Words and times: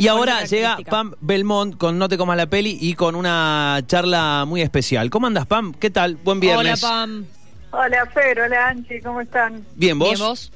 Y 0.00 0.08
ahora 0.08 0.44
llega. 0.44 0.78
Pam 0.88 1.14
Belmont 1.20 1.76
con 1.76 1.98
No 1.98 2.08
te 2.08 2.16
comas 2.16 2.36
la 2.36 2.46
peli 2.46 2.78
y 2.80 2.94
con 2.94 3.14
una 3.14 3.80
charla 3.86 4.44
muy 4.46 4.62
especial. 4.62 5.10
¿Cómo 5.10 5.26
andas, 5.26 5.46
Pam? 5.46 5.74
¿Qué 5.74 5.90
tal? 5.90 6.16
Buen 6.16 6.38
Hola, 6.38 6.52
viernes. 6.62 6.80
Pam. 6.80 7.26
Hola, 7.72 8.06
Fer, 8.12 8.40
hola, 8.40 8.68
Anchi, 8.68 9.00
¿cómo 9.00 9.20
están? 9.20 9.64
Bien, 9.76 9.98
¿vos? 9.98 10.08
Bien, 10.08 10.18
vos. 10.20 10.52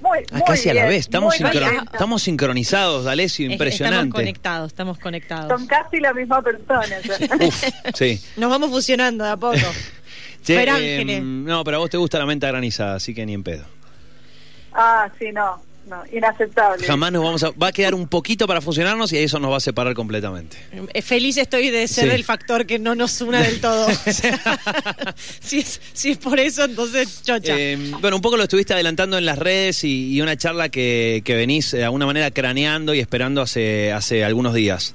Muy, 0.00 0.18
Ah, 0.32 0.38
muy 0.38 0.42
casi 0.42 0.68
a 0.70 0.74
la 0.74 0.86
vez. 0.86 1.00
Estamos, 1.00 2.22
sincronizados, 2.22 3.04
D'Alessio, 3.04 3.46
Es- 3.46 3.52
impresionante. 3.52 3.98
Estamos 4.08 4.14
conectados, 4.14 4.66
estamos 4.72 4.98
conectados. 4.98 5.48
Son 5.48 5.66
casi 5.68 6.00
la 6.00 6.12
misma 6.12 6.42
persona. 6.42 6.96
Uf, 7.46 7.64
sí. 7.94 8.20
Nos 8.36 8.50
vamos 8.50 8.70
fusionando 8.70 9.22
de 9.24 9.30
a 9.30 9.36
poco. 9.36 9.56
Che, 10.42 10.56
Fer 10.56 10.68
eh, 10.70 10.72
Ángeles. 10.72 11.22
no, 11.22 11.62
pero 11.62 11.76
a 11.76 11.80
vos 11.80 11.88
te 11.90 11.98
gusta 11.98 12.18
la 12.18 12.26
menta 12.26 12.48
granizada, 12.48 12.96
así 12.96 13.14
que 13.14 13.24
ni 13.24 13.34
en 13.34 13.44
pedo. 13.44 13.64
ah, 14.72 15.08
sí, 15.16 15.26
no, 15.32 15.62
no, 15.86 16.02
inaceptable. 16.12 16.86
Jamás 16.86 17.12
nos 17.12 17.22
vamos 17.24 17.42
a... 17.42 17.50
Va 17.50 17.68
a 17.68 17.72
quedar 17.72 17.94
un 17.94 18.08
poquito 18.08 18.46
para 18.46 18.60
fusionarnos 18.60 19.12
y 19.12 19.18
eso 19.18 19.38
nos 19.38 19.50
va 19.52 19.56
a 19.56 19.60
separar 19.60 19.94
completamente. 19.94 20.56
Eh, 20.94 21.02
Feliz 21.02 21.36
estoy 21.36 21.70
de 21.70 21.86
ser 21.88 22.08
Sí. 22.08 22.14
el 22.14 22.24
factor 22.24 22.66
que 22.66 22.78
no 22.78 22.94
nos 22.94 23.20
una 23.20 23.40
del 23.42 23.60
todo. 23.60 23.88
si, 25.40 25.58
es, 25.58 25.80
si 25.92 26.12
es 26.12 26.18
por 26.18 26.38
eso, 26.38 26.64
entonces 26.64 27.22
chocha. 27.22 27.54
Eh, 27.58 27.76
bueno, 28.00 28.16
un 28.16 28.22
poco 28.22 28.36
lo 28.36 28.44
estuviste 28.44 28.74
adelantando 28.74 29.18
en 29.18 29.26
las 29.26 29.38
redes 29.38 29.84
y, 29.84 30.12
y 30.14 30.20
una 30.20 30.36
charla 30.36 30.68
que, 30.68 31.22
que 31.24 31.34
venís 31.34 31.74
eh, 31.74 31.78
de 31.78 31.84
alguna 31.84 32.06
manera 32.06 32.30
craneando 32.30 32.94
y 32.94 33.00
esperando 33.00 33.42
hace, 33.42 33.92
hace 33.92 34.24
algunos 34.24 34.54
días. 34.54 34.94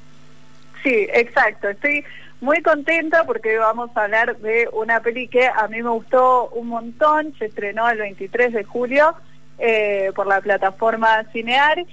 Sí, 0.84 1.08
exacto. 1.14 1.70
Estoy 1.70 2.04
muy 2.40 2.62
contenta 2.62 3.26
porque 3.26 3.50
hoy 3.50 3.58
vamos 3.58 3.90
a 3.96 4.04
hablar 4.04 4.38
de 4.38 4.70
una 4.74 5.02
peli 5.02 5.28
que 5.28 5.48
a 5.48 5.68
mí 5.68 5.82
me 5.82 5.90
gustó 5.90 6.50
un 6.50 6.68
montón. 6.68 7.34
Se 7.40 7.46
estrenó 7.46 7.90
el 7.90 7.98
23 7.98 8.54
de 8.54 8.64
julio 8.64 9.14
eh, 9.58 10.12
por 10.16 10.28
la 10.28 10.42
plataforma 10.42 11.24
Cinear. 11.32 11.84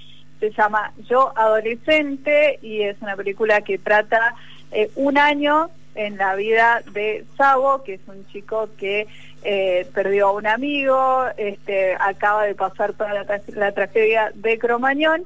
Se 0.40 0.50
llama 0.50 0.92
Yo 1.08 1.32
Adolescente 1.36 2.58
y 2.60 2.82
es 2.82 3.00
una 3.00 3.16
película 3.16 3.62
que 3.62 3.78
trata 3.78 4.34
eh, 4.72 4.90
un 4.96 5.16
año 5.16 5.70
en 5.94 6.16
la 6.16 6.34
vida 6.34 6.82
de 6.92 7.24
Sabo, 7.36 7.84
que 7.84 7.94
es 7.94 8.00
un 8.08 8.26
chico 8.26 8.68
que 8.76 9.06
eh, 9.44 9.86
perdió 9.94 10.28
a 10.28 10.32
un 10.32 10.46
amigo, 10.46 11.24
este, 11.36 11.94
acaba 11.94 12.44
de 12.44 12.54
pasar 12.54 12.94
toda 12.94 13.14
la, 13.14 13.24
tra- 13.24 13.54
la 13.54 13.72
tragedia 13.72 14.32
de 14.34 14.58
Cromañón 14.58 15.24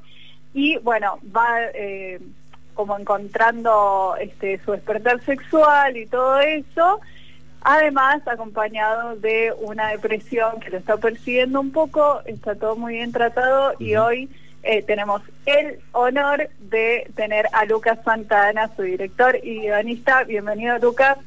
y 0.53 0.77
bueno, 0.77 1.19
va 1.35 1.47
como 2.75 2.97
encontrando 2.97 4.15
este, 4.21 4.59
su 4.63 4.71
despertar 4.71 5.21
sexual 5.25 5.97
y 5.97 6.05
todo 6.05 6.39
eso, 6.39 7.01
además 7.61 8.21
acompañado 8.27 9.15
de 9.17 9.53
una 9.59 9.89
depresión 9.89 10.59
que 10.59 10.69
lo 10.69 10.77
está 10.77 10.97
persiguiendo 10.97 11.59
un 11.59 11.71
poco, 11.71 12.21
está 12.25 12.55
todo 12.55 12.75
muy 12.75 12.93
bien 12.95 13.11
tratado 13.11 13.73
y 13.79 13.95
hoy 13.95 14.29
eh, 14.63 14.83
tenemos 14.83 15.21
el 15.45 15.79
honor 15.93 16.49
de 16.59 17.09
tener 17.15 17.47
a 17.53 17.65
Lucas 17.65 17.99
Santana, 18.03 18.69
su 18.75 18.81
director 18.83 19.37
y 19.43 19.61
guionista. 19.61 20.23
Bienvenido 20.23 20.77
Lucas. 20.79 21.17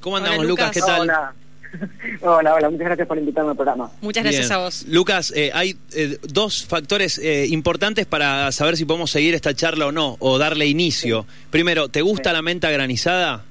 ¿Cómo 0.00 0.16
Hola, 0.16 0.26
andamos, 0.26 0.46
Lucas? 0.46 0.66
Lucas. 0.68 0.72
¿Qué 0.74 0.80
tal? 0.80 1.00
Hola. 1.02 1.34
hola, 2.22 2.54
hola, 2.54 2.70
muchas 2.70 2.86
gracias 2.86 3.06
por 3.06 3.16
invitarme 3.18 3.50
al 3.50 3.56
programa. 3.56 3.90
Muchas 4.00 4.24
gracias 4.24 4.48
Bien. 4.48 4.58
a 4.60 4.64
vos. 4.64 4.84
Lucas, 4.88 5.32
eh, 5.36 5.50
hay 5.54 5.78
eh, 5.92 6.18
dos 6.22 6.66
factores 6.66 7.18
eh, 7.18 7.46
importantes 7.48 8.06
para 8.06 8.50
saber 8.50 8.76
si 8.76 8.84
podemos 8.84 9.10
seguir 9.10 9.34
esta 9.34 9.54
charla 9.54 9.86
o 9.86 9.92
no, 9.92 10.16
o 10.18 10.38
darle 10.38 10.66
inicio. 10.66 11.26
Primero, 11.50 11.88
¿te 11.88 12.02
gusta 12.02 12.30
Sí. 12.30 12.34
la 12.34 12.42
menta 12.42 12.70
granizada? 12.70 13.44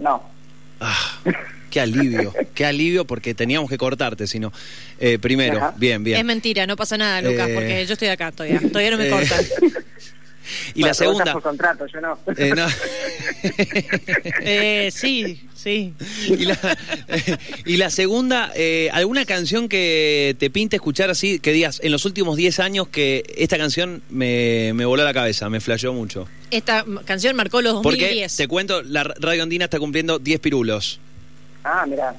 No, 0.00 0.22
Ah, 0.80 0.96
qué 1.74 1.80
alivio, 1.80 2.32
qué 2.54 2.64
alivio 2.64 3.04
porque 3.04 3.34
teníamos 3.34 3.68
que 3.68 3.76
cortarte, 3.76 4.28
si 4.28 4.38
no. 4.38 4.52
Eh, 5.00 5.18
primero, 5.18 5.58
Ajá. 5.58 5.74
bien, 5.76 6.04
bien. 6.04 6.18
Es 6.18 6.24
mentira, 6.24 6.66
no 6.68 6.76
pasa 6.76 6.96
nada, 6.96 7.20
Lucas, 7.20 7.48
Eh, 7.48 7.52
porque 7.54 7.84
yo 7.86 7.92
estoy 7.94 8.08
acá 8.08 8.30
todavía. 8.30 8.60
Todavía 8.60 8.92
no 8.92 8.96
me 8.98 9.08
eh, 9.08 9.10
cortan. 9.10 9.44
Y 10.74 10.80
Bueno, 10.80 10.88
la 10.88 10.94
segunda... 10.94 11.32
por 11.32 11.42
contrato, 11.42 11.86
yo 11.86 12.00
no. 12.02 12.18
eh, 12.36 12.52
no. 12.54 12.66
Eh, 14.42 14.90
sí, 14.94 15.40
sí. 15.54 15.94
y, 16.28 16.44
la, 16.44 16.58
y 17.64 17.76
la 17.78 17.88
segunda, 17.90 18.52
eh, 18.54 18.90
¿alguna 18.92 19.24
canción 19.24 19.68
que 19.70 20.36
te 20.38 20.50
pinte 20.50 20.76
escuchar 20.76 21.08
así, 21.08 21.38
que 21.38 21.52
digas, 21.52 21.80
en 21.82 21.92
los 21.92 22.04
últimos 22.04 22.36
10 22.36 22.60
años 22.60 22.88
que 22.88 23.24
esta 23.38 23.56
canción 23.56 24.02
me, 24.10 24.72
me 24.74 24.84
voló 24.84 25.02
la 25.02 25.14
cabeza, 25.14 25.48
me 25.48 25.60
flasheó 25.60 25.94
mucho? 25.94 26.28
Esta 26.50 26.84
canción 27.06 27.34
marcó 27.36 27.62
los 27.62 27.82
Porque, 27.82 28.00
2010. 28.02 28.36
te 28.36 28.46
cuento, 28.46 28.82
la 28.82 29.02
Radio 29.04 29.42
Andina 29.44 29.64
está 29.64 29.78
cumpliendo 29.78 30.18
10 30.18 30.40
pirulos. 30.40 31.00
Ah, 31.64 31.84
mira. 31.88 32.14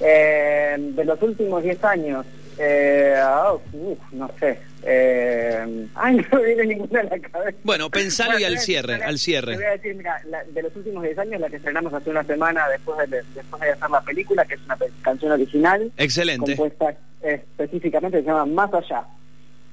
Eh, 0.00 0.76
de 0.78 1.04
los 1.04 1.20
últimos 1.22 1.62
10 1.62 1.82
años, 1.84 2.26
eh, 2.58 3.14
ah, 3.18 3.54
uf, 3.72 3.98
no 4.12 4.30
sé. 4.38 4.58
Eh, 4.82 5.86
ay, 5.94 6.16
no 6.32 6.38
me 6.38 6.44
viene 6.44 6.66
ninguna 6.66 7.00
a 7.00 7.04
la 7.04 7.18
cabeza. 7.18 7.58
Bueno, 7.64 7.90
pensalo 7.90 8.38
y 8.38 8.42
Bueno, 8.42 8.46
al 8.46 8.52
te 8.52 8.56
voy 8.56 8.62
a- 8.62 8.64
cierre, 8.64 8.94
al 9.04 9.18
cierre. 9.18 9.52
Te 9.52 9.56
voy 9.58 9.64
a 9.66 9.70
decir, 9.72 9.94
mira, 9.94 10.20
la- 10.26 10.44
de 10.44 10.62
los 10.62 10.76
últimos 10.76 11.02
10 11.02 11.18
años, 11.18 11.40
la 11.40 11.48
que 11.48 11.56
estrenamos 11.56 11.92
hace 11.94 12.10
una 12.10 12.24
semana 12.24 12.68
después 12.68 13.10
de, 13.10 13.22
después 13.34 13.60
de 13.62 13.70
hacer 13.70 13.90
la 13.90 14.00
película, 14.02 14.44
que 14.44 14.54
es 14.54 14.60
una 14.64 14.76
canción 15.02 15.32
original, 15.32 15.90
Excelente. 15.96 16.56
compuesta 16.56 16.94
específicamente, 17.22 18.18
se 18.20 18.26
llama 18.26 18.46
Más 18.46 18.72
Allá. 18.74 19.04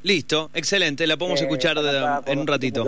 Listo, 0.04 0.50
excelente, 0.54 1.08
la 1.08 1.18
podemos 1.18 1.40
Eh, 1.42 1.46
escuchar 1.46 1.80
de- 1.82 2.32
en 2.32 2.40
un 2.40 2.48
ratito. 2.48 2.86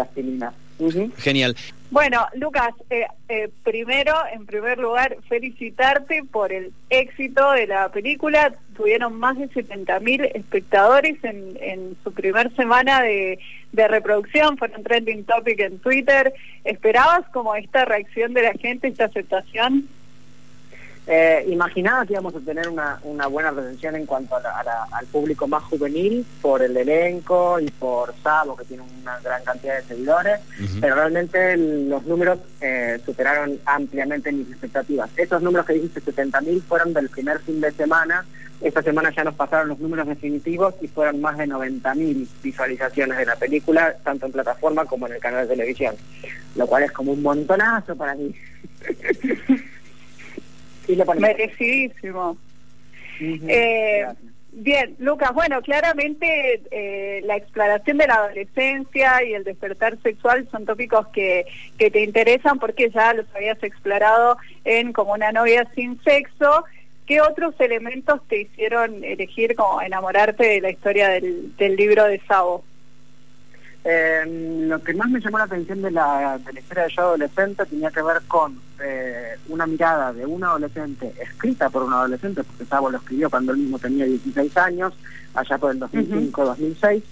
Genial. 1.18 1.56
Bueno, 1.90 2.26
Lucas, 2.36 2.74
eh, 2.90 3.06
eh, 3.30 3.50
primero, 3.64 4.14
en 4.34 4.46
primer 4.46 4.78
lugar, 4.78 5.16
felicitarte 5.30 6.24
por 6.30 6.52
el 6.52 6.74
éxito 6.90 7.52
de 7.52 7.68
la 7.68 7.88
película. 7.90 8.54
Tuvieron 8.76 9.18
más 9.18 9.38
de 9.38 9.48
70.000 9.50 10.26
espectadores 10.34 11.16
en, 11.24 11.58
en 11.62 11.96
su 12.04 12.12
primer 12.12 12.54
semana 12.58 13.02
de, 13.02 13.40
de 13.72 13.88
reproducción, 13.88 14.58
fueron 14.58 14.84
trending 14.84 15.24
topic 15.24 15.60
en 15.62 15.80
Twitter. 15.80 16.34
¿Esperabas 16.66 17.26
como 17.32 17.56
esta 17.56 17.86
reacción 17.86 18.34
de 18.34 18.42
la 18.42 18.54
gente, 18.54 18.90
esta 18.90 19.06
aceptación? 19.06 19.88
Eh, 21.08 21.46
imaginaba 21.50 22.04
que 22.06 22.14
íbamos 22.14 22.34
a 22.36 22.40
tener 22.40 22.68
una, 22.68 23.00
una 23.04 23.28
buena 23.28 23.52
recepción 23.52 23.96
en 23.96 24.08
cuanto 24.08 24.36
a 24.36 24.42
la- 24.42 24.60
a 24.60 24.64
la- 24.64 24.88
al 24.92 25.06
público 25.06 25.48
más 25.48 25.62
juvenil 25.64 26.26
por 26.42 26.64
el 26.64 26.76
elenco 26.76 27.60
y 27.60 27.70
por 27.70 28.16
Sabo, 28.24 28.56
que 28.56 28.66
tiene 28.66 28.84
una 29.02 29.20
gran 29.20 29.44
cantidad 29.44 29.76
de 29.78 29.84
seguidores, 29.84 30.40
pero 30.82 30.96
realmente 30.96 31.56
los 31.58 32.04
números 32.06 32.40
eh, 32.60 33.00
superaron 33.06 33.60
ampliamente 33.66 34.32
mis 34.32 34.48
expectativas. 34.50 35.10
Esos 35.16 35.42
números 35.44 35.68
que 35.68 35.74
dijiste, 35.74 36.02
70.000, 36.02 36.62
fueron 36.64 36.92
del 36.94 37.10
primer 37.10 37.40
fin 37.40 37.62
de 37.62 37.72
semana. 37.72 38.26
Esta 38.62 38.82
semana 38.82 39.12
ya 39.16 39.24
nos 39.24 39.36
pasaron 39.36 39.68
los 39.68 39.80
números 39.80 40.08
definitivos 40.08 40.74
y 40.82 40.88
fueron 40.88 41.22
más 41.22 41.38
de 41.38 41.46
90.000 41.46 42.28
visualizaciones 42.42 43.18
de 43.18 43.26
la 43.26 43.36
película, 43.36 43.94
tanto 44.04 44.26
en 44.26 44.32
plataforma 44.32 44.86
como 44.86 45.06
en 45.06 45.14
el 45.14 45.20
canal 45.20 45.48
de 45.48 45.54
televisión, 45.56 45.94
lo 46.56 46.66
cual 46.66 46.82
es 46.84 46.92
como 46.92 47.12
un 47.12 47.22
montonazo 47.22 47.96
para 47.96 48.16
mí. 48.16 48.34
Sí. 50.86 50.98
Merecidísimo. 51.18 52.38
Eh. 53.20 54.06
Bien, 54.58 54.96
Lucas, 55.00 55.34
bueno, 55.34 55.62
claramente 55.62 56.62
eh, 56.72 57.22
la 57.26 57.36
exploración 57.36 57.98
de 57.98 58.08
la 58.08 58.16
adolescencia 58.16 59.22
y 59.22 59.34
el 59.34 59.44
despertar 59.44 60.02
sexual 60.02 60.48
son 60.50 60.66
tópicos 60.66 61.08
que, 61.08 61.46
que 61.78 61.92
te 61.92 62.02
interesan 62.02 62.58
porque 62.58 62.90
ya 62.90 63.14
los 63.14 63.26
habías 63.36 63.62
explorado 63.62 64.38
en 64.64 64.94
Como 64.94 65.12
una 65.12 65.34
novia 65.34 65.70
sin 65.76 66.02
sexo. 66.04 66.64
¿Qué 67.06 67.20
otros 67.20 67.54
elementos 67.60 68.22
te 68.30 68.44
hicieron 68.44 69.04
elegir 69.04 69.56
como 69.56 69.82
enamorarte 69.82 70.46
de 70.46 70.62
la 70.62 70.70
historia 70.70 71.10
del, 71.10 71.54
del 71.58 71.76
libro 71.76 72.06
de 72.06 72.22
Sabo? 72.26 72.64
Eh, 73.88 74.66
lo 74.68 74.82
que 74.84 74.96
más 74.96 75.08
me 75.12 75.20
llamó 75.20 75.38
la 75.38 75.44
atención 75.44 75.80
de 75.84 75.92
la, 75.92 76.40
de 76.44 76.54
la 76.54 76.60
historia 76.60 76.84
de 76.86 76.90
yo 76.90 77.02
adolescente 77.04 77.68
tenía 77.68 77.92
que 77.92 78.02
ver 78.02 78.20
con 78.28 78.60
eh, 78.82 79.38
una 79.48 79.68
mirada 79.68 80.12
de 80.12 80.26
un 80.26 80.44
adolescente, 80.44 81.14
escrita 81.22 81.70
por 81.70 81.84
un 81.84 81.94
adolescente, 81.94 82.44
porque 82.44 82.66
Sabo 82.66 82.90
lo 82.90 82.98
escribió 82.98 83.30
cuando 83.30 83.52
él 83.52 83.60
mismo 83.60 83.78
tenía 83.78 84.06
16 84.06 84.58
años, 84.58 84.94
allá 85.36 85.60
por 85.60 85.72
el 85.72 85.80
2005-2006, 85.82 87.04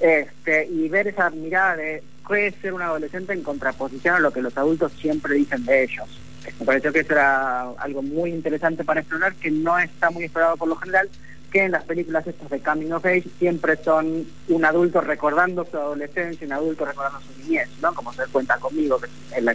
este, 0.00 0.66
y 0.66 0.86
ver 0.90 1.08
esa 1.08 1.30
mirada 1.30 1.76
de 1.76 2.02
qué 2.28 2.48
es 2.48 2.54
ser 2.56 2.74
un 2.74 2.82
adolescente 2.82 3.32
en 3.32 3.42
contraposición 3.42 4.16
a 4.16 4.20
lo 4.20 4.30
que 4.30 4.42
los 4.42 4.54
adultos 4.58 4.92
siempre 5.00 5.34
dicen 5.34 5.64
de 5.64 5.84
ellos. 5.84 6.20
Me 6.60 6.66
pareció 6.66 6.92
que 6.92 7.00
eso 7.00 7.12
era 7.12 7.70
algo 7.78 8.02
muy 8.02 8.30
interesante 8.30 8.84
para 8.84 9.00
explorar, 9.00 9.34
que 9.36 9.50
no 9.50 9.78
está 9.78 10.10
muy 10.10 10.24
explorado 10.24 10.58
por 10.58 10.68
lo 10.68 10.76
general, 10.76 11.08
que 11.50 11.64
en 11.64 11.72
las 11.72 11.84
películas 11.84 12.26
estas 12.26 12.50
de 12.50 12.60
Coming 12.60 12.92
of 12.92 13.04
Age 13.04 13.24
siempre 13.38 13.76
son 13.76 14.26
un 14.48 14.64
adulto 14.64 15.00
recordando 15.00 15.64
su 15.64 15.76
adolescencia, 15.76 16.46
un 16.46 16.52
adulto 16.52 16.84
recordando 16.84 17.20
su 17.20 17.42
niñez, 17.42 17.68
¿no? 17.80 17.94
Como 17.94 18.12
se 18.12 18.26
cuenta 18.26 18.56
conmigo, 18.58 18.98
que 19.00 19.06
es 19.06 19.38
el, 19.38 19.48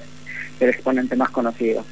el 0.59 0.69
exponente 0.69 1.15
más 1.15 1.29
conocido. 1.29 1.85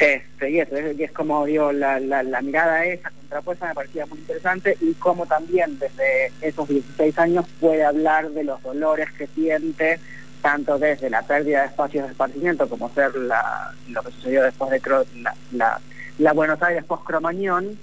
Este, 0.00 0.50
y 0.50 0.60
eso, 0.60 0.76
es, 0.76 0.98
y 0.98 1.04
es 1.04 1.12
como 1.12 1.44
digo, 1.44 1.72
la, 1.72 2.00
la, 2.00 2.22
la 2.22 2.40
mirada 2.40 2.84
esa 2.86 3.10
contrapuesta 3.10 3.68
me 3.68 3.74
parecía 3.74 4.06
muy 4.06 4.18
interesante 4.18 4.76
y 4.80 4.94
cómo 4.94 5.26
también 5.26 5.78
desde 5.78 6.32
esos 6.40 6.68
16 6.68 7.18
años 7.18 7.44
puede 7.60 7.84
hablar 7.84 8.30
de 8.30 8.44
los 8.44 8.62
dolores 8.62 9.12
que 9.12 9.26
siente, 9.26 10.00
tanto 10.42 10.78
desde 10.78 11.10
la 11.10 11.22
pérdida 11.22 11.60
de 11.62 11.66
espacios 11.68 12.04
de 12.06 12.10
esparcimiento 12.12 12.68
como 12.68 12.92
ser 12.94 13.14
la, 13.16 13.72
lo 13.88 14.02
que 14.02 14.10
sucedió 14.12 14.42
después 14.42 14.70
de 14.70 14.80
Cro- 14.80 15.06
la, 15.22 15.34
la, 15.52 15.80
la 16.18 16.32
Buenos 16.32 16.62
Aires 16.62 16.84
post-Cromañón 16.84 17.78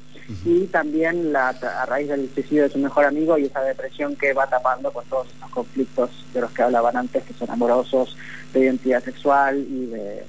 y 0.45 0.65
también 0.68 1.31
la, 1.31 1.50
a 1.50 1.86
raíz 1.86 2.09
del 2.09 2.30
suicidio 2.33 2.63
de 2.63 2.69
su 2.69 2.80
mejor 2.80 3.06
amigo 3.06 3.38
y 3.38 3.45
esa 3.45 3.62
depresión 3.62 4.15
que 4.18 4.33
va 4.33 4.45
tapando 4.48 4.92
con 4.92 5.06
todos 5.06 5.27
esos 5.33 5.50
conflictos 5.51 6.25
de 6.33 6.42
los 6.42 6.51
que 6.51 6.63
hablaban 6.63 6.98
antes, 6.98 7.24
que 7.24 7.33
son 7.33 7.50
amorosos, 7.50 8.18
de 8.54 8.59
identidad 8.62 9.01
sexual 9.04 9.57
y 9.57 9.86
de, 9.86 10.24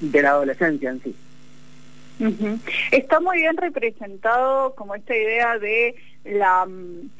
de 0.00 0.22
la 0.22 0.30
adolescencia 0.30 0.88
en 0.90 1.02
sí. 1.02 1.14
Está 2.90 3.20
muy 3.20 3.38
bien 3.38 3.56
representado 3.58 4.74
como 4.74 4.94
esta 4.94 5.14
idea 5.14 5.58
de 5.58 5.94
la 6.24 6.64
mm, 6.66 7.10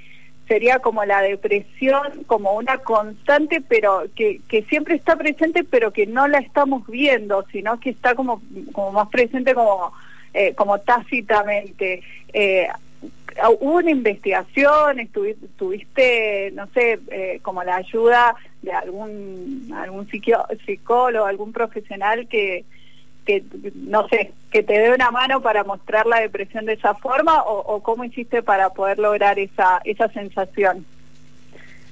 sería 0.48 0.80
como 0.80 1.04
la 1.04 1.22
depresión 1.22 2.24
como 2.26 2.54
una 2.54 2.78
constante 2.78 3.60
pero 3.60 4.04
que, 4.16 4.40
que 4.48 4.62
siempre 4.62 4.96
está 4.96 5.14
presente 5.14 5.62
pero 5.62 5.92
que 5.92 6.06
no 6.06 6.26
la 6.26 6.38
estamos 6.38 6.86
viendo 6.86 7.44
sino 7.52 7.78
que 7.78 7.90
está 7.90 8.14
como 8.14 8.42
como 8.72 8.92
más 8.92 9.08
presente 9.08 9.54
como 9.54 9.92
eh, 10.34 10.54
como 10.54 10.78
tácitamente. 10.78 12.02
Eh, 12.32 12.68
hubo 13.60 13.76
una 13.76 13.90
investigación 13.90 15.08
tuviste 15.56 16.50
no 16.54 16.66
sé 16.68 16.98
eh, 17.10 17.38
como 17.42 17.62
la 17.62 17.76
ayuda 17.76 18.34
de 18.62 18.72
algún 18.72 19.72
algún 19.74 20.08
psicólogo 20.08 21.24
algún 21.24 21.52
profesional 21.52 22.26
que 22.28 22.64
que, 23.28 23.44
no 23.74 24.08
sé, 24.08 24.32
que 24.50 24.62
te 24.62 24.78
dé 24.78 24.90
una 24.90 25.10
mano 25.10 25.42
para 25.42 25.62
mostrar 25.62 26.06
la 26.06 26.18
depresión 26.18 26.64
de 26.64 26.72
esa 26.72 26.94
forma 26.94 27.42
o, 27.44 27.82
cómo 27.82 28.02
hiciste 28.04 28.42
para 28.42 28.70
poder 28.70 28.98
lograr 28.98 29.38
esa, 29.38 29.82
esa 29.84 30.08
sensación? 30.08 30.86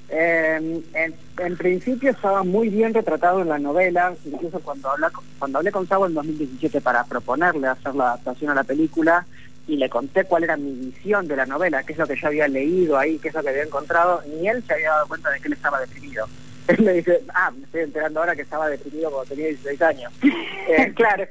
Eh, 0.09 0.81
en, 0.95 1.57
principio 1.57 2.09
estaba 2.09 2.41
muy 2.41 2.69
bien 2.69 2.91
retratado 2.91 3.43
en 3.43 3.49
la 3.49 3.59
novela, 3.59 4.15
incluso 4.25 4.59
cuando, 4.61 4.89
habla, 4.89 5.11
cuando 5.37 5.59
hablé 5.59 5.71
con 5.71 5.87
Sabo 5.87 6.07
en 6.07 6.15
2017 6.15 6.81
para 6.81 7.03
proponerle 7.03 7.67
hacer 7.67 7.93
la 7.93 8.05
adaptación 8.05 8.49
a 8.49 8.55
la 8.55 8.63
película 8.63 9.27
y 9.67 9.75
le 9.75 9.89
conté 9.89 10.23
cuál 10.23 10.45
era 10.45 10.57
mi 10.57 10.71
visión 10.71 11.27
de 11.27 11.35
la 11.35 11.45
novela, 11.45 11.83
qué 11.83 11.93
es 11.93 11.99
lo 11.99 12.07
que 12.07 12.15
yo 12.15 12.29
había 12.29 12.47
leído 12.47 12.97
ahí, 12.97 13.19
qué 13.19 13.27
es 13.27 13.35
lo 13.35 13.43
que 13.43 13.49
había 13.49 13.63
encontrado, 13.63 14.23
ni 14.25 14.47
él 14.47 14.63
se 14.65 14.73
había 14.73 14.89
dado 14.89 15.07
cuenta 15.07 15.29
de 15.29 15.39
que 15.39 15.49
él 15.49 15.53
estaba 15.53 15.79
deprimido. 15.79 16.25
Él 16.67 16.81
me 16.83 16.93
dice, 16.93 17.21
ah, 17.33 17.51
me 17.51 17.63
estoy 17.63 17.81
enterando 17.81 18.19
ahora 18.19 18.35
que 18.35 18.41
estaba 18.41 18.69
deprimido 18.69 19.09
cuando 19.09 19.29
tenía 19.29 19.47
16 19.47 19.81
años. 19.81 20.13
Eh, 20.69 20.91
claro, 20.93 21.25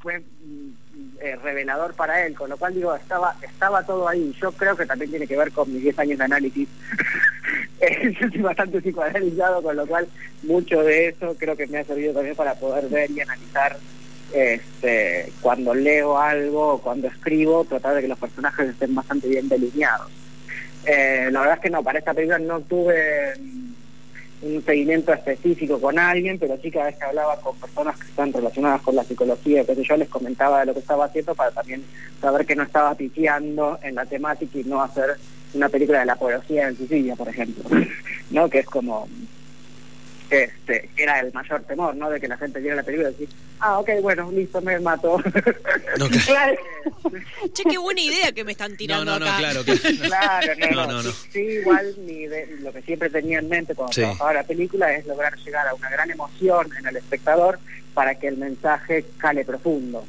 fue 0.00 0.18
mm, 0.18 0.70
eh, 1.20 1.36
revelador 1.42 1.92
para 1.92 2.24
él, 2.24 2.34
con 2.34 2.48
lo 2.48 2.56
cual 2.56 2.72
digo, 2.72 2.94
estaba 2.96 3.36
estaba 3.42 3.82
todo 3.82 4.08
ahí. 4.08 4.34
Yo 4.40 4.50
creo 4.52 4.74
que 4.74 4.86
también 4.86 5.10
tiene 5.10 5.26
que 5.26 5.36
ver 5.36 5.52
con 5.52 5.70
mis 5.70 5.82
10 5.82 5.98
años 5.98 6.18
de 6.18 6.24
análisis. 6.24 6.68
Eh, 7.80 8.12
yo 8.20 8.26
estoy 8.26 8.42
bastante 8.42 8.80
psicoanalizado, 8.80 9.62
con 9.62 9.76
lo 9.76 9.86
cual 9.86 10.08
mucho 10.42 10.82
de 10.82 11.08
eso 11.08 11.36
creo 11.38 11.56
que 11.56 11.68
me 11.68 11.78
ha 11.78 11.84
servido 11.84 12.12
también 12.12 12.34
para 12.34 12.54
poder 12.56 12.88
ver 12.88 13.08
y 13.12 13.20
analizar 13.20 13.78
este, 14.32 15.32
cuando 15.40 15.72
leo 15.74 16.18
algo 16.18 16.74
o 16.74 16.80
cuando 16.80 17.06
escribo, 17.06 17.64
tratar 17.64 17.94
de 17.94 18.02
que 18.02 18.08
los 18.08 18.18
personajes 18.18 18.70
estén 18.70 18.96
bastante 18.96 19.28
bien 19.28 19.48
delineados. 19.48 20.10
la 20.84 21.40
verdad 21.40 21.54
es 21.54 21.60
que 21.60 21.70
no, 21.70 21.84
para 21.84 22.00
esta 22.00 22.14
película 22.14 22.40
no 22.40 22.60
tuve 22.62 23.34
un 24.42 24.64
seguimiento 24.64 25.12
específico 25.12 25.80
con 25.80 25.98
alguien, 25.98 26.38
pero 26.38 26.56
sí 26.62 26.70
cada 26.70 26.86
vez 26.86 26.96
que 26.96 27.04
hablaba 27.04 27.36
con 27.40 27.56
personas 27.56 27.98
que 27.98 28.06
están 28.06 28.32
relacionadas 28.32 28.82
con 28.82 28.94
la 28.94 29.04
psicología, 29.04 29.64
que 29.64 29.82
yo 29.82 29.96
les 29.96 30.08
comentaba 30.08 30.60
de 30.60 30.66
lo 30.66 30.74
que 30.74 30.80
estaba 30.80 31.06
haciendo 31.06 31.34
para 31.34 31.50
también 31.50 31.82
saber 32.20 32.46
que 32.46 32.54
no 32.54 32.62
estaba 32.62 32.94
pitiando 32.94 33.78
en 33.82 33.94
la 33.96 34.06
temática 34.06 34.58
y 34.58 34.64
no 34.64 34.82
hacer 34.82 35.16
una 35.54 35.68
película 35.68 36.00
de 36.00 36.06
la 36.06 36.16
poesía 36.16 36.68
en 36.68 36.76
Sicilia, 36.76 37.16
por 37.16 37.28
ejemplo, 37.28 37.64
¿no? 38.30 38.48
Que 38.48 38.60
es 38.60 38.66
como 38.66 39.08
este, 40.30 40.90
era 40.96 41.20
el 41.20 41.32
mayor 41.32 41.62
temor, 41.62 41.94
¿no? 41.96 42.10
De 42.10 42.20
que 42.20 42.28
la 42.28 42.36
gente 42.36 42.60
viera 42.60 42.76
la 42.76 42.82
película 42.82 43.08
y 43.08 43.12
decir, 43.12 43.28
ah, 43.60 43.78
ok, 43.78 43.90
bueno, 44.02 44.30
listo, 44.30 44.60
me 44.60 44.78
mato. 44.80 45.16
claro. 46.26 46.56
che, 47.52 47.64
qué 47.64 47.78
buena 47.78 48.00
idea 48.00 48.32
que 48.32 48.44
me 48.44 48.52
están 48.52 48.76
tirando 48.76 49.04
no, 49.04 49.18
no, 49.18 49.26
acá. 49.26 49.52
No, 49.52 49.64
claro, 49.64 50.54
claro, 50.56 50.86
no, 50.92 51.02
no, 51.02 51.12
Sí, 51.12 51.40
igual 51.40 51.94
mi 52.06 52.26
lo 52.60 52.72
que 52.72 52.82
siempre 52.82 53.10
tenía 53.10 53.38
en 53.38 53.48
mente 53.48 53.74
cuando 53.74 53.94
trabajaba 53.94 54.32
la 54.34 54.42
película 54.42 54.94
es 54.94 55.06
lograr 55.06 55.36
llegar 55.36 55.66
a 55.66 55.74
una 55.74 55.88
gran 55.88 56.10
emoción 56.10 56.68
en 56.78 56.86
el 56.86 56.96
espectador 56.96 57.58
para 57.94 58.14
que 58.14 58.28
el 58.28 58.36
mensaje 58.36 59.04
cale 59.16 59.44
profundo. 59.44 60.04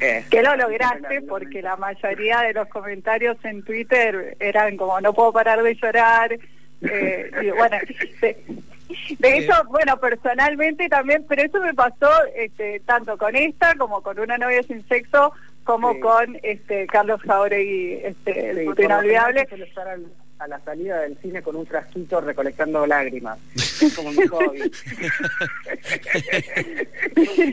Eh, 0.00 0.24
que 0.28 0.42
lo 0.42 0.56
lograste 0.56 1.22
porque 1.22 1.62
la 1.62 1.76
mayoría 1.76 2.40
de 2.40 2.52
los 2.52 2.68
comentarios 2.68 3.36
en 3.44 3.62
Twitter 3.62 4.36
eran 4.40 4.76
como 4.76 5.00
no 5.00 5.14
puedo 5.14 5.32
parar 5.32 5.62
de 5.62 5.74
llorar 5.76 6.36
eh, 6.82 7.30
y 7.42 7.50
bueno 7.50 7.76
de 9.18 9.38
hecho, 9.38 9.52
bueno, 9.68 9.98
personalmente 9.98 10.88
también, 10.88 11.24
pero 11.28 11.42
eso 11.42 11.60
me 11.60 11.74
pasó 11.74 12.10
este, 12.36 12.80
tanto 12.80 13.16
con 13.18 13.36
esta 13.36 13.74
como 13.76 14.02
con 14.02 14.18
una 14.18 14.38
novia 14.38 14.62
sin 14.62 14.86
sexo, 14.88 15.32
como 15.64 15.98
con 16.00 16.38
este 16.42 16.86
Carlos 16.86 17.20
Jauregui, 17.22 18.00
este, 18.02 18.54
sí, 18.54 18.82
inolvidable. 18.82 19.46
A 20.36 20.48
la 20.48 20.58
salida 20.60 20.98
del 20.98 21.16
cine 21.22 21.42
con 21.42 21.54
un 21.54 21.64
frasquito 21.64 22.20
recolectando 22.20 22.84
lágrimas. 22.86 23.38
Es 23.54 23.94
como 23.94 24.10
mi 24.10 24.26
hobby. 24.26 24.62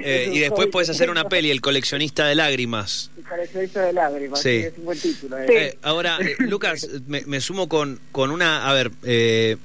eh, 0.04 0.30
y 0.34 0.40
después 0.40 0.68
puedes 0.68 0.90
hacer 0.90 1.12
una 1.12 1.30
peli, 1.30 1.52
El 1.52 1.62
coleccionista 1.62 2.26
de 2.26 2.34
lágrimas. 2.34 3.12
El 3.16 3.24
coleccionista 3.24 3.84
de 3.84 3.94
lágrimas, 3.94 4.42
sí. 4.42 4.64
es 4.66 4.78
un 4.80 4.86
buen 4.86 5.00
título. 5.00 5.38
Eh. 5.38 5.46
Eh, 5.48 5.78
ahora, 5.84 6.18
eh, 6.22 6.36
Lucas, 6.40 6.90
me, 7.06 7.22
me, 7.28 7.40
sumo 7.40 7.70
con, 7.70 8.00
con 8.12 8.32
una, 8.32 8.68
a 8.68 8.74
ver, 8.74 8.92
eh, 9.04 9.58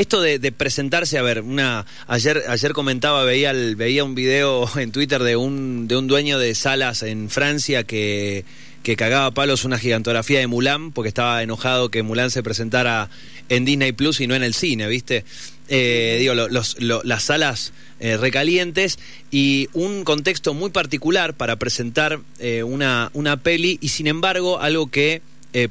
esto 0.00 0.20
de, 0.20 0.52
presentarse, 0.52 1.18
a 1.18 1.22
ver, 1.22 1.42
una 1.42 1.84
ayer 2.06 2.44
ayer 2.48 2.72
comentaba, 2.72 3.24
veía 3.24 3.52
veía 3.52 4.04
un 4.04 4.14
video 4.14 4.68
en 4.78 4.92
Twitter 4.92 5.22
de 5.22 5.36
un 5.36 5.88
de 5.88 5.96
un 5.96 6.06
dueño 6.06 6.38
de 6.38 6.54
salas 6.54 7.02
en 7.02 7.30
Francia 7.30 7.84
que 7.84 8.44
que 8.82 8.96
cagaba 8.96 9.32
palos 9.32 9.64
una 9.64 9.78
gigantografía 9.78 10.38
de 10.38 10.46
Mulan 10.46 10.92
porque 10.92 11.08
estaba 11.08 11.42
enojado 11.42 11.90
que 11.90 12.02
Mulan 12.02 12.30
se 12.30 12.42
presentara 12.42 13.10
en 13.48 13.64
Disney 13.64 13.92
Plus 13.92 14.20
y 14.20 14.26
no 14.26 14.34
en 14.34 14.42
el 14.42 14.54
cine, 14.54 14.86
¿viste? 14.86 15.24
Eh, 15.68 16.16
digo, 16.20 16.34
los, 16.34 16.76
las 16.80 17.22
salas 17.22 17.72
eh, 18.00 18.16
recalientes 18.16 18.98
y 19.30 19.68
un 19.74 20.04
contexto 20.04 20.54
muy 20.54 20.70
particular 20.70 21.34
para 21.34 21.56
presentar 21.56 22.20
eh, 22.38 22.62
una, 22.62 23.10
una 23.12 23.36
peli 23.36 23.78
y 23.82 23.88
sin 23.88 24.06
embargo 24.06 24.60
algo 24.60 24.90
que 24.90 25.22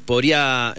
podría 0.06 0.76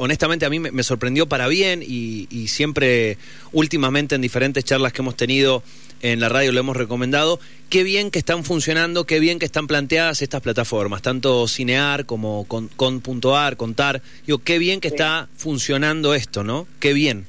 honestamente 0.00 0.46
a 0.46 0.50
mí 0.50 0.58
me, 0.58 0.82
sorprendió 0.82 1.26
para 1.26 1.46
bien 1.46 1.84
y, 1.86 2.48
siempre 2.48 3.18
últimamente 3.52 4.14
en 4.14 4.22
diferentes 4.22 4.64
charlas 4.64 4.92
que 4.92 5.02
hemos 5.02 5.14
tenido 5.14 5.62
en 6.00 6.20
la 6.20 6.30
radio 6.30 6.52
lo 6.52 6.60
hemos 6.60 6.76
recomendado, 6.76 7.38
qué 7.68 7.84
bien 7.84 8.10
que 8.10 8.18
están 8.18 8.42
funcionando, 8.42 9.04
qué 9.04 9.20
bien 9.20 9.38
que 9.38 9.44
están 9.44 9.66
planteadas 9.66 10.22
estas 10.22 10.40
plataformas, 10.40 11.02
tanto 11.02 11.46
Cinear 11.46 12.06
como 12.06 12.46
con, 12.48 12.68
con 12.68 13.00
Contar, 13.00 14.02
digo, 14.26 14.38
qué 14.38 14.58
bien 14.58 14.80
que 14.80 14.88
está 14.88 15.28
funcionando 15.36 16.14
esto, 16.14 16.42
¿no? 16.42 16.66
Qué 16.80 16.94
bien. 16.94 17.26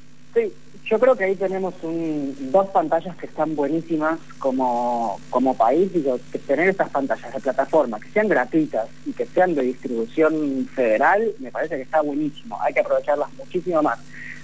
Yo 0.92 1.00
creo 1.00 1.16
que 1.16 1.24
ahí 1.24 1.38
tenemos 1.38 1.74
dos 1.82 2.68
pantallas 2.68 3.16
que 3.16 3.26
están 3.26 3.56
buenísimas 3.56 4.20
como, 4.40 5.22
como 5.30 5.56
país. 5.56 5.94
Digo, 5.94 6.20
tener 6.46 6.68
estas 6.68 6.90
pantallas 6.90 7.34
de 7.34 7.40
plataforma 7.40 7.98
que 7.98 8.10
sean 8.10 8.28
gratuitas 8.28 8.90
y 9.06 9.14
que 9.14 9.26
sean 9.28 9.56
de 9.56 9.62
distribución 9.62 10.68
federal, 10.76 11.32
me 11.40 11.50
parece 11.50 11.78
que 11.78 11.84
está 11.84 12.02
buenísimo. 12.02 12.62
Hay 12.62 12.74
que 12.74 12.82
aprovecharlas 12.82 13.34
muchísimo 13.36 13.82
más. 13.82 14.00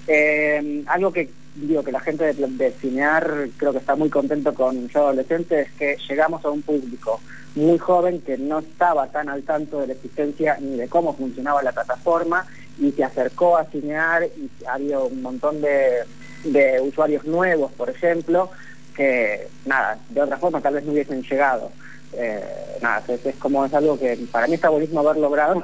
Eh, 0.08 0.86
algo 0.88 1.12
que 1.12 1.30
digo 1.56 1.84
que 1.84 1.92
la 1.92 2.00
gente 2.00 2.34
de, 2.34 2.72
Cinear 2.80 3.50
creo 3.58 3.74
que 3.74 3.80
está 3.80 3.98
muy 3.98 4.10
contento 4.10 4.54
con 4.54 4.88
Yo 4.88 5.00
Adolescente 5.02 5.64
es 5.64 5.72
que 5.74 5.98
llegamos 6.08 6.46
a 6.46 6.50
un 6.50 6.62
público 6.62 7.20
muy 7.56 7.78
joven 7.78 8.22
que 8.22 8.38
no 8.38 8.60
estaba 8.60 9.08
tan 9.08 9.28
al 9.28 9.44
tanto 9.44 9.82
de 9.82 9.88
la 9.88 9.94
existencia 9.94 10.58
ni 10.62 10.78
de 10.78 10.88
cómo 10.88 11.14
funcionaba 11.14 11.62
la 11.62 11.74
plataforma 11.74 12.46
y 12.80 12.92
se 12.92 13.04
acercó 13.04 13.58
a 13.58 13.66
Cinear 13.66 14.24
y 14.24 14.50
había 14.66 15.00
un 15.00 15.22
montón 15.22 15.60
de 15.62 16.04
de 16.44 16.80
usuarios 16.82 17.26
nuevos, 17.26 17.72
por 17.74 17.90
ejemplo, 17.90 18.50
que 18.96 19.48
nada, 19.66 19.98
de 20.10 20.22
otra 20.22 20.38
forma 20.38 20.62
tal 20.62 20.76
vez 20.76 20.84
no 20.84 20.94
hubiesen 20.94 21.22
llegado. 21.24 21.72
Eh, 22.14 22.42
nada, 22.82 23.04
es, 23.08 23.36
como 23.36 23.66
es 23.66 23.74
algo 23.74 24.00
que 24.00 24.18
para 24.32 24.48
mí 24.48 24.56
está 24.56 24.70
buenísimo 24.70 25.02
haber 25.02 25.18
logrado 25.18 25.64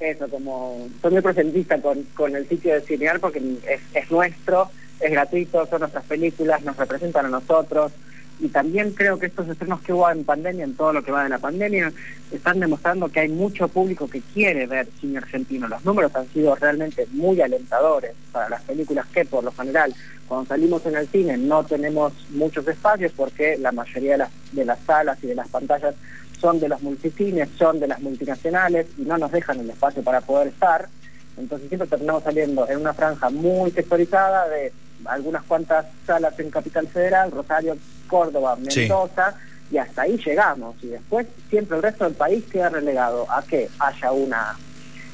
eso, 0.00 0.28
como 0.28 0.88
soy 1.02 1.12
muy 1.12 1.22
presentista 1.22 1.80
con, 1.80 2.02
con 2.14 2.36
el 2.36 2.48
sitio 2.48 2.74
de 2.74 2.80
Cinear 2.82 3.18
porque 3.18 3.38
es, 3.68 3.80
es 3.94 4.10
nuestro, 4.10 4.70
es 5.00 5.10
gratuito, 5.10 5.66
son 5.66 5.80
nuestras 5.80 6.04
películas, 6.04 6.62
nos 6.62 6.76
representan 6.76 7.26
a 7.26 7.30
nosotros, 7.30 7.92
y 8.40 8.48
también 8.48 8.92
creo 8.92 9.18
que 9.18 9.26
estos 9.26 9.48
estrenos 9.48 9.80
que 9.80 9.92
hubo 9.92 10.08
en 10.10 10.24
pandemia, 10.24 10.64
en 10.64 10.74
todo 10.74 10.92
lo 10.92 11.02
que 11.02 11.10
va 11.10 11.24
de 11.24 11.28
la 11.28 11.38
pandemia, 11.38 11.92
están 12.30 12.60
demostrando 12.60 13.08
que 13.08 13.20
hay 13.20 13.28
mucho 13.28 13.68
público 13.68 14.08
que 14.08 14.20
quiere 14.20 14.66
ver 14.66 14.88
cine 15.00 15.18
argentino. 15.18 15.66
Los 15.66 15.84
números 15.84 16.14
han 16.14 16.28
sido 16.28 16.54
realmente 16.54 17.06
muy 17.12 17.40
alentadores 17.40 18.12
para 18.30 18.48
las 18.48 18.62
películas 18.62 19.06
que 19.06 19.24
por 19.24 19.42
lo 19.42 19.52
general 19.52 19.94
cuando 20.28 20.46
salimos 20.46 20.84
en 20.86 20.96
el 20.96 21.08
cine 21.08 21.36
no 21.38 21.64
tenemos 21.64 22.12
muchos 22.30 22.68
espacios 22.68 23.12
porque 23.16 23.56
la 23.58 23.72
mayoría 23.72 24.12
de 24.12 24.18
las, 24.18 24.30
de 24.52 24.64
las 24.64 24.78
salas 24.80 25.18
y 25.22 25.26
de 25.28 25.34
las 25.34 25.48
pantallas 25.48 25.94
son 26.38 26.60
de 26.60 26.68
los 26.68 26.80
multicines, 26.82 27.48
son 27.58 27.80
de 27.80 27.88
las 27.88 28.00
multinacionales 28.00 28.86
y 28.96 29.02
no 29.02 29.18
nos 29.18 29.32
dejan 29.32 29.58
el 29.58 29.70
espacio 29.70 30.02
para 30.02 30.20
poder 30.20 30.48
estar. 30.48 30.88
Entonces 31.36 31.68
siempre 31.68 31.88
terminamos 31.88 32.22
saliendo 32.22 32.68
en 32.68 32.78
una 32.78 32.92
franja 32.92 33.30
muy 33.30 33.70
sectorizada 33.70 34.48
de 34.48 34.72
algunas 35.04 35.42
cuantas 35.44 35.86
salas 36.06 36.38
en 36.38 36.50
Capital 36.50 36.86
Federal, 36.88 37.30
Rosario, 37.30 37.76
Córdoba, 38.08 38.56
Mendoza, 38.56 39.34
y 39.70 39.76
hasta 39.78 40.02
ahí 40.02 40.16
llegamos. 40.24 40.74
Y 40.82 40.88
después 40.88 41.26
siempre 41.50 41.76
el 41.76 41.82
resto 41.84 42.04
del 42.04 42.14
país 42.14 42.44
queda 42.50 42.70
relegado 42.70 43.30
a 43.30 43.42
que 43.42 43.68
haya 43.78 44.10
una 44.12 44.56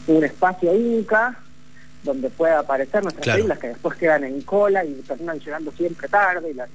un 0.07 0.23
espacio 0.23 0.75
Inca 0.75 1.35
donde 2.03 2.29
pueda 2.29 2.59
aparecer 2.59 3.03
nuestras 3.03 3.25
Claro. 3.25 3.37
películas 3.39 3.59
que 3.59 3.69
después 3.69 3.97
quedan 3.99 4.25
en 4.25 4.43
cola 4.43 4.85
y 4.85 4.93
terminan 5.07 5.39
llegando 5.41 5.73
siempre 5.73 6.07
tarde 6.09 6.51
y 6.51 6.55
las- 6.55 6.69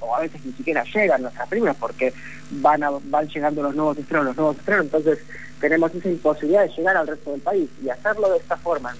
o 0.00 0.14
a 0.14 0.20
veces 0.20 0.44
ni 0.44 0.52
siquiera 0.52 0.84
llegan 0.84 1.22
nuestras 1.22 1.48
películas 1.48 1.76
porque 1.80 2.12
van 2.50 2.82
a- 2.84 2.90
van 3.04 3.26
llegando 3.28 3.62
los 3.62 3.74
nuevos 3.74 3.96
estrenos, 3.96 4.26
los 4.26 4.36
nuevos 4.36 4.58
estrenos, 4.58 4.84
entonces 4.84 5.18
tenemos 5.60 5.94
esa 5.94 6.08
imposibilidad 6.08 6.62
de 6.66 6.68
llegar 6.76 6.96
al 6.98 7.06
resto 7.06 7.30
del 7.32 7.40
país 7.40 7.68
y 7.82 7.88
hacerlo 7.88 8.30
de 8.30 8.36
esta 8.38 8.56
forma, 8.58 8.94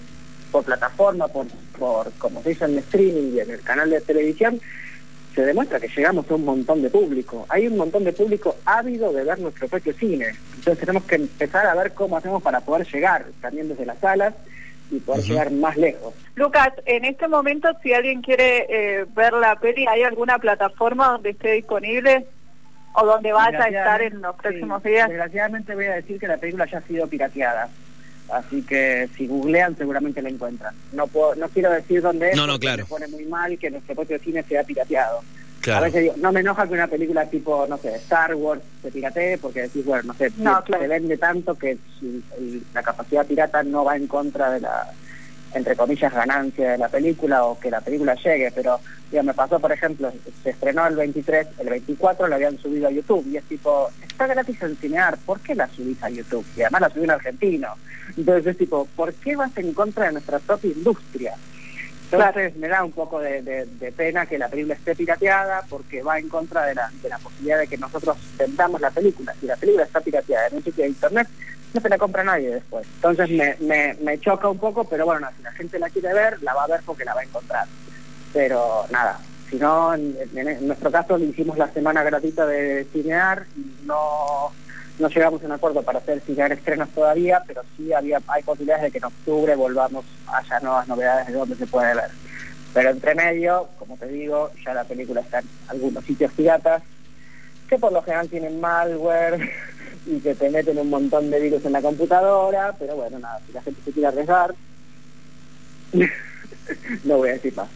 por 0.51 0.63
plataforma, 0.63 1.27
por, 1.27 1.45
por 1.77 2.11
como 2.13 2.41
se 2.41 2.49
dice 2.49 2.65
en 2.65 2.71
el 2.71 2.77
streaming 2.79 3.35
y 3.35 3.39
en 3.39 3.51
el 3.51 3.61
canal 3.61 3.91
de 3.91 4.01
televisión, 4.01 4.59
se 5.35 5.45
demuestra 5.45 5.79
que 5.79 5.87
llegamos 5.87 6.29
a 6.29 6.35
un 6.35 6.45
montón 6.45 6.81
de 6.81 6.89
público. 6.89 7.45
Hay 7.49 7.67
un 7.67 7.77
montón 7.77 8.03
de 8.03 8.13
público 8.13 8.55
ávido 8.65 9.11
de 9.13 9.23
ver 9.23 9.39
nuestro 9.39 9.67
propio 9.67 9.93
cine. 9.93 10.27
Entonces 10.55 10.79
tenemos 10.79 11.03
que 11.03 11.15
empezar 11.15 11.65
a 11.65 11.75
ver 11.75 11.93
cómo 11.93 12.17
hacemos 12.17 12.41
para 12.41 12.59
poder 12.61 12.87
llegar 12.87 13.25
también 13.41 13.69
desde 13.69 13.85
las 13.85 13.99
salas 13.99 14.33
y 14.91 14.99
poder 14.99 15.23
llegar 15.23 15.51
más 15.51 15.77
lejos. 15.77 16.13
Lucas, 16.35 16.69
en 16.85 17.05
este 17.05 17.27
momento, 17.27 17.69
si 17.83 17.93
alguien 17.93 18.21
quiere 18.21 18.65
eh, 18.69 19.05
ver 19.15 19.33
la 19.33 19.55
peli, 19.55 19.85
¿hay 19.87 20.03
alguna 20.03 20.39
plataforma 20.39 21.09
donde 21.09 21.29
esté 21.31 21.51
disponible 21.53 22.25
o 22.93 23.05
donde 23.05 23.31
vaya 23.31 23.63
a 23.63 23.67
estar 23.67 24.01
en 24.01 24.21
los 24.21 24.35
Sí, 24.35 24.41
próximos 24.41 24.83
días? 24.83 25.07
Desgraciadamente 25.09 25.75
voy 25.75 25.85
a 25.85 25.95
decir 25.95 26.19
que 26.19 26.27
la 26.27 26.37
película 26.37 26.65
ya 26.65 26.79
ha 26.79 26.81
sido 26.81 27.07
pirateada. 27.07 27.69
Así 28.31 28.61
que 28.61 29.09
si 29.17 29.27
googlean 29.27 29.75
seguramente 29.77 30.21
la 30.21 30.29
encuentran. 30.29 30.73
No 30.93 31.07
puedo, 31.07 31.35
no 31.35 31.49
quiero 31.49 31.71
decir 31.71 32.01
dónde 32.01 32.29
es. 32.29 32.35
No, 32.35 32.45
no, 32.45 32.53
porque 32.53 32.65
claro. 32.67 32.83
Me 32.83 32.89
pone 32.89 33.07
muy 33.07 33.25
mal 33.25 33.57
que 33.57 33.69
nuestro 33.71 33.95
propio 33.95 34.19
cine 34.19 34.43
sea 34.43 34.63
pirateado. 34.63 35.19
A 35.19 35.61
Claro. 35.61 35.85
veces 35.85 36.01
digo, 36.03 36.13
no 36.17 36.31
me 36.31 36.39
enoja 36.39 36.65
que 36.67 36.73
una 36.73 36.87
película 36.87 37.25
tipo, 37.25 37.67
no 37.67 37.77
sé, 37.77 37.93
Star 37.95 38.33
Wars 38.33 38.61
se 38.81 38.91
piratee 38.91 39.37
porque 39.39 39.63
decís, 39.63 39.83
bueno, 39.83 40.03
no 40.03 40.13
sé, 40.13 40.31
No, 40.37 40.57
se 40.59 40.63
claro. 40.67 40.87
vende 40.87 41.17
tanto 41.17 41.53
que 41.57 41.77
si- 41.99 42.23
el- 42.37 42.63
la 42.73 42.81
capacidad 42.81 43.25
pirata 43.25 43.61
no 43.63 43.83
va 43.83 43.97
en 43.97 44.07
contra 44.07 44.51
de 44.51 44.61
la, 44.61 44.87
entre 45.53 45.75
comillas, 45.75 46.13
ganancia 46.13 46.71
de 46.71 46.77
la 46.77 46.89
película 46.89 47.43
o 47.45 47.59
que 47.59 47.71
la 47.71 47.81
película 47.81 48.15
llegue. 48.15 48.51
Pero, 48.53 48.79
digo, 49.11 49.23
me 49.23 49.33
pasó, 49.33 49.59
por 49.59 49.71
ejemplo, 49.71 50.11
se 50.43 50.49
estrenó 50.51 50.85
el 50.87 50.95
23, 50.95 51.47
el 51.59 51.69
24 51.69 52.27
la 52.27 52.35
habían 52.35 52.57
subido 52.59 52.87
a 52.87 52.91
YouTube 52.91 53.25
y 53.31 53.37
es 53.37 53.43
tipo, 53.45 53.89
está 54.07 54.27
gratis 54.27 54.61
en 54.61 54.75
cinear, 54.77 55.17
¿por 55.25 55.39
qué 55.39 55.55
la 55.55 55.67
subís 55.69 56.01
a 56.03 56.09
YouTube? 56.09 56.45
Y 56.55 56.61
además 56.61 56.81
la 56.81 56.89
subí 56.89 57.03
en 57.05 57.11
argentino. 57.11 57.69
Entonces 58.17 58.47
es 58.47 58.57
tipo, 58.57 58.87
¿por 58.95 59.13
qué 59.13 59.35
vas 59.35 59.55
en 59.57 59.73
contra 59.73 60.05
de 60.05 60.13
nuestra 60.13 60.39
propia 60.39 60.71
industria? 60.71 61.33
Entonces 62.11 62.55
me 62.57 62.67
da 62.67 62.83
un 62.83 62.91
poco 62.91 63.19
de, 63.19 63.43
de- 63.43 63.65
de 63.67 63.91
pena 63.91 64.25
que 64.25 64.39
la 64.39 64.47
película 64.49 64.73
esté 64.73 64.95
pirateada 64.95 65.61
porque 65.69 66.01
va 66.01 66.17
en 66.17 66.27
contra 66.27 66.65
de 66.65 66.73
la, 66.73 66.89
de 67.03 67.09
la 67.09 67.19
posibilidad 67.19 67.59
de 67.59 67.67
que 67.67 67.77
nosotros 67.77 68.17
vendamos 68.37 68.81
la 68.81 68.89
película. 68.89 69.35
Si 69.39 69.45
la 69.45 69.55
película 69.55 69.83
está 69.83 70.01
pirateada 70.01 70.47
en 70.47 70.55
un 70.55 70.63
sitio 70.63 70.83
de 70.85 70.89
internet, 70.89 71.27
no 71.73 71.81
se 71.81 71.89
la 71.89 71.97
compra 71.97 72.23
nadie 72.23 72.49
después. 72.55 72.87
Entonces 72.95 73.29
me, 73.29 73.55
me, 73.59 73.95
me 74.01 74.19
choca 74.19 74.49
un 74.49 74.57
poco, 74.57 74.83
pero 74.85 75.05
bueno, 75.05 75.27
si 75.37 75.43
la 75.43 75.51
gente 75.51 75.79
la 75.79 75.89
quiere 75.89 76.13
ver, 76.13 76.41
la 76.41 76.53
va 76.53 76.63
a 76.63 76.67
ver 76.67 76.81
porque 76.85 77.05
la 77.05 77.13
va 77.13 77.21
a 77.21 77.25
encontrar. 77.25 77.67
Pero 78.33 78.85
nada, 78.89 79.19
si 79.49 79.57
no, 79.57 79.93
en, 79.93 80.15
nuestro 80.67 80.91
caso 80.91 81.17
le 81.17 81.25
hicimos 81.25 81.57
la 81.57 81.71
semana 81.71 82.03
gratuita 82.03 82.45
de 82.45 82.85
cinear 82.93 83.45
y 83.55 83.85
no, 83.85 84.51
no 84.99 85.09
llegamos 85.09 85.41
a 85.41 85.45
un 85.45 85.51
acuerdo 85.51 85.81
para 85.81 85.99
hacer 85.99 86.21
cinear 86.21 86.51
estrenos 86.51 86.89
todavía, 86.89 87.41
pero 87.47 87.61
sí 87.75 87.91
había 87.93 88.21
hay 88.27 88.43
posibilidades 88.43 88.83
de 88.83 88.91
que 88.91 88.99
en 88.99 89.05
octubre 89.05 89.55
volvamos 89.55 90.05
haya 90.27 90.59
nuevas 90.59 90.87
novedades 90.87 91.27
de 91.27 91.33
donde 91.33 91.55
se 91.55 91.67
puede 91.67 91.95
ver. 91.95 92.09
Pero 92.73 92.91
entre 92.91 93.15
medio, 93.15 93.67
como 93.79 93.97
te 93.97 94.07
digo, 94.07 94.51
ya 94.63 94.73
la 94.73 94.83
película 94.83 95.21
está 95.21 95.39
en 95.39 95.47
algunos 95.69 96.03
sitios 96.05 96.31
piratas, 96.33 96.83
que 97.67 97.79
por 97.79 97.91
lo 97.91 98.01
general 98.03 98.29
tienen 98.29 98.59
malware 98.59 99.51
y 100.05 100.19
que 100.19 100.35
te 100.35 100.49
meten 100.49 100.77
un 100.77 100.89
montón 100.89 101.29
de 101.29 101.39
virus 101.39 101.65
en 101.65 101.73
la 101.73 101.81
computadora, 101.81 102.75
pero 102.79 102.95
bueno, 102.95 103.19
nada, 103.19 103.39
si 103.45 103.53
la 103.53 103.61
gente 103.61 103.81
se 103.83 103.91
quiere 103.91 104.07
arriesgar, 104.07 104.53
no 107.03 107.17
voy 107.17 107.29
a 107.29 107.33
decir 107.33 107.55
más. 107.55 107.69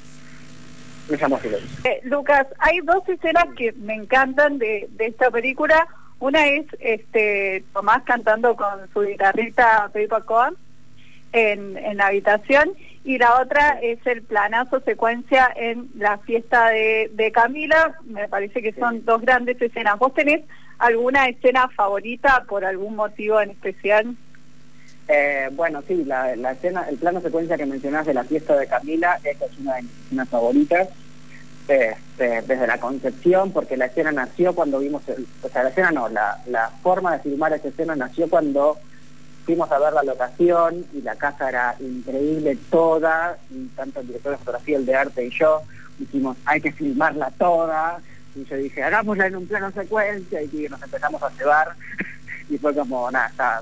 Me 1.09 1.17
llamo. 1.17 1.39
Eh, 1.83 1.99
Lucas, 2.03 2.47
hay 2.59 2.79
dos 2.79 3.07
escenas 3.09 3.45
que 3.57 3.73
me 3.73 3.93
encantan 3.93 4.57
de, 4.57 4.87
de 4.91 5.07
esta 5.07 5.29
película. 5.29 5.87
Una 6.19 6.47
es 6.47 6.65
este 6.79 7.65
Tomás 7.73 8.03
cantando 8.03 8.55
con 8.55 8.89
su 8.93 9.01
guitarrista 9.01 9.89
Paper 9.93 10.23
Cohen 10.23 10.53
en, 11.33 11.77
en 11.77 11.97
la 11.97 12.07
habitación 12.07 12.71
y 13.03 13.17
la 13.17 13.41
otra 13.41 13.79
es 13.81 13.99
el 14.07 14.21
planazo 14.21 14.79
secuencia 14.79 15.51
en 15.55 15.89
la 15.97 16.19
fiesta 16.19 16.69
de, 16.69 17.11
de 17.13 17.31
Camila. 17.33 17.99
Me 18.05 18.29
parece 18.29 18.61
que 18.61 18.71
son 18.71 19.03
dos 19.03 19.21
grandes 19.21 19.61
escenas. 19.61 19.99
¿Vos 19.99 20.13
tenés 20.13 20.41
alguna 20.83 21.29
escena 21.29 21.69
favorita 21.69 22.43
por 22.47 22.65
algún 22.65 22.95
motivo 22.95 23.39
en 23.39 23.51
especial? 23.51 24.15
Eh, 25.07 25.49
bueno, 25.53 25.81
sí, 25.87 26.03
la, 26.03 26.33
escena, 26.51 26.85
el 26.89 26.97
plano 26.97 27.21
secuencia 27.21 27.57
que 27.57 27.65
mencionás 27.65 28.05
de 28.05 28.13
la 28.13 28.23
fiesta 28.23 28.57
de 28.57 28.67
Camila, 28.67 29.17
esa 29.23 29.45
es 29.45 29.57
una 29.59 29.75
de 29.75 29.83
mis 29.83 29.91
escenas 30.05 30.29
favoritas, 30.29 30.89
este, 31.67 32.41
desde 32.41 32.67
la 32.67 32.77
concepción, 32.79 33.51
porque 33.51 33.77
la 33.77 33.85
escena 33.85 34.11
nació 34.11 34.53
cuando 34.53 34.79
vimos, 34.79 35.03
o 35.41 35.49
sea, 35.49 35.63
la 35.63 35.69
escena 35.69 35.91
no, 35.91 36.09
la, 36.09 36.41
la 36.47 36.69
forma 36.81 37.13
de 37.13 37.19
filmar 37.19 37.53
esa 37.53 37.69
escena 37.69 37.95
nació 37.95 38.29
cuando 38.29 38.77
fuimos 39.45 39.71
a 39.71 39.79
ver 39.79 39.93
la 39.93 40.03
locación 40.03 40.85
y 40.93 41.01
la 41.01 41.15
casa 41.15 41.47
era 41.47 41.75
increíble 41.79 42.57
toda, 42.69 43.37
y 43.49 43.67
tanto 43.75 44.01
el 44.01 44.07
director 44.07 44.33
de 44.33 44.37
fotografía, 44.37 44.77
el 44.77 44.85
de 44.85 44.95
arte 44.95 45.25
y 45.25 45.29
yo, 45.29 45.61
dijimos, 45.97 46.35
hay 46.45 46.59
que 46.59 46.73
filmarla 46.73 47.31
toda, 47.37 47.99
y 48.35 48.43
yo 48.45 48.55
dije, 48.57 48.83
hagámosla 48.83 49.27
en 49.27 49.35
un 49.35 49.47
plano 49.47 49.71
secuencia, 49.71 50.41
y 50.41 50.67
nos 50.69 50.81
empezamos 50.81 51.21
a 51.21 51.29
cebar, 51.31 51.67
y 52.49 52.57
fue 52.57 52.73
como, 52.75 53.09
nada, 53.11 53.27
está, 53.27 53.61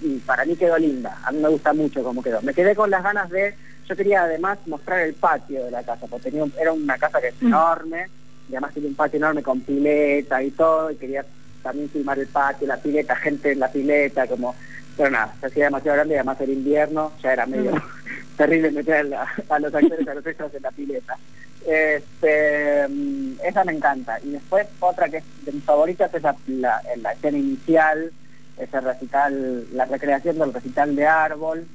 y 0.00 0.18
para 0.20 0.44
mí 0.44 0.56
quedó 0.56 0.78
linda, 0.78 1.18
a 1.24 1.32
mí 1.32 1.38
me 1.40 1.48
gusta 1.48 1.72
mucho 1.72 2.02
cómo 2.02 2.22
quedó. 2.22 2.40
Me 2.42 2.54
quedé 2.54 2.74
con 2.74 2.90
las 2.90 3.02
ganas 3.02 3.28
de, 3.30 3.54
yo 3.88 3.96
quería 3.96 4.22
además 4.24 4.58
mostrar 4.66 5.00
el 5.00 5.14
patio 5.14 5.64
de 5.64 5.70
la 5.70 5.82
casa, 5.82 6.06
porque 6.06 6.30
tenía 6.30 6.44
un- 6.44 6.54
era 6.58 6.72
una 6.72 6.96
casa 6.98 7.20
que 7.20 7.28
es 7.28 7.34
Mm. 7.42 7.46
enorme, 7.46 8.08
y 8.48 8.52
además 8.52 8.72
tiene 8.74 8.88
un 8.88 8.94
patio 8.94 9.16
enorme 9.18 9.42
con 9.42 9.60
pileta 9.62 10.42
y 10.42 10.50
todo, 10.52 10.90
y 10.90 10.96
quería 10.96 11.24
también 11.62 11.88
filmar 11.90 12.18
el 12.18 12.28
patio, 12.28 12.66
la 12.68 12.76
pileta, 12.76 13.16
gente 13.16 13.52
en 13.52 13.58
la 13.60 13.72
pileta, 13.72 14.26
como, 14.26 14.54
pero 14.96 15.10
nada, 15.10 15.34
se 15.40 15.46
hacía 15.46 15.64
demasiado 15.64 15.96
grande 15.96 16.14
y 16.14 16.18
además 16.18 16.40
era 16.40 16.52
invierno, 16.52 17.16
ya 17.22 17.32
era 17.32 17.46
medio 17.46 17.72
terrible 18.36 18.70
meter 18.70 18.96
a, 18.96 19.58
los 19.58 19.74
actores, 19.74 20.06
a 20.06 20.14
los 20.14 20.26
extras 20.26 20.54
en 20.54 20.62
la 20.62 20.70
pileta. 20.70 21.18
Este, 21.66 22.86
mm, 22.88 23.32
esa 23.44 23.64
me 23.64 23.72
encanta. 23.72 24.18
Y 24.22 24.30
después 24.30 24.66
otra 24.80 25.08
que 25.08 25.18
es 25.18 25.24
de 25.44 25.52
mis 25.52 25.64
favoritas 25.64 26.12
es 26.12 26.22
la, 26.22 26.36
la, 26.46 26.82
la 26.96 27.12
escena 27.12 27.38
inicial, 27.38 28.12
ese 28.58 28.80
recital, 28.80 29.66
la 29.72 29.84
recreación 29.86 30.38
del 30.38 30.52
recital 30.52 30.94
de 30.94 31.06
Árbol, 31.06 31.66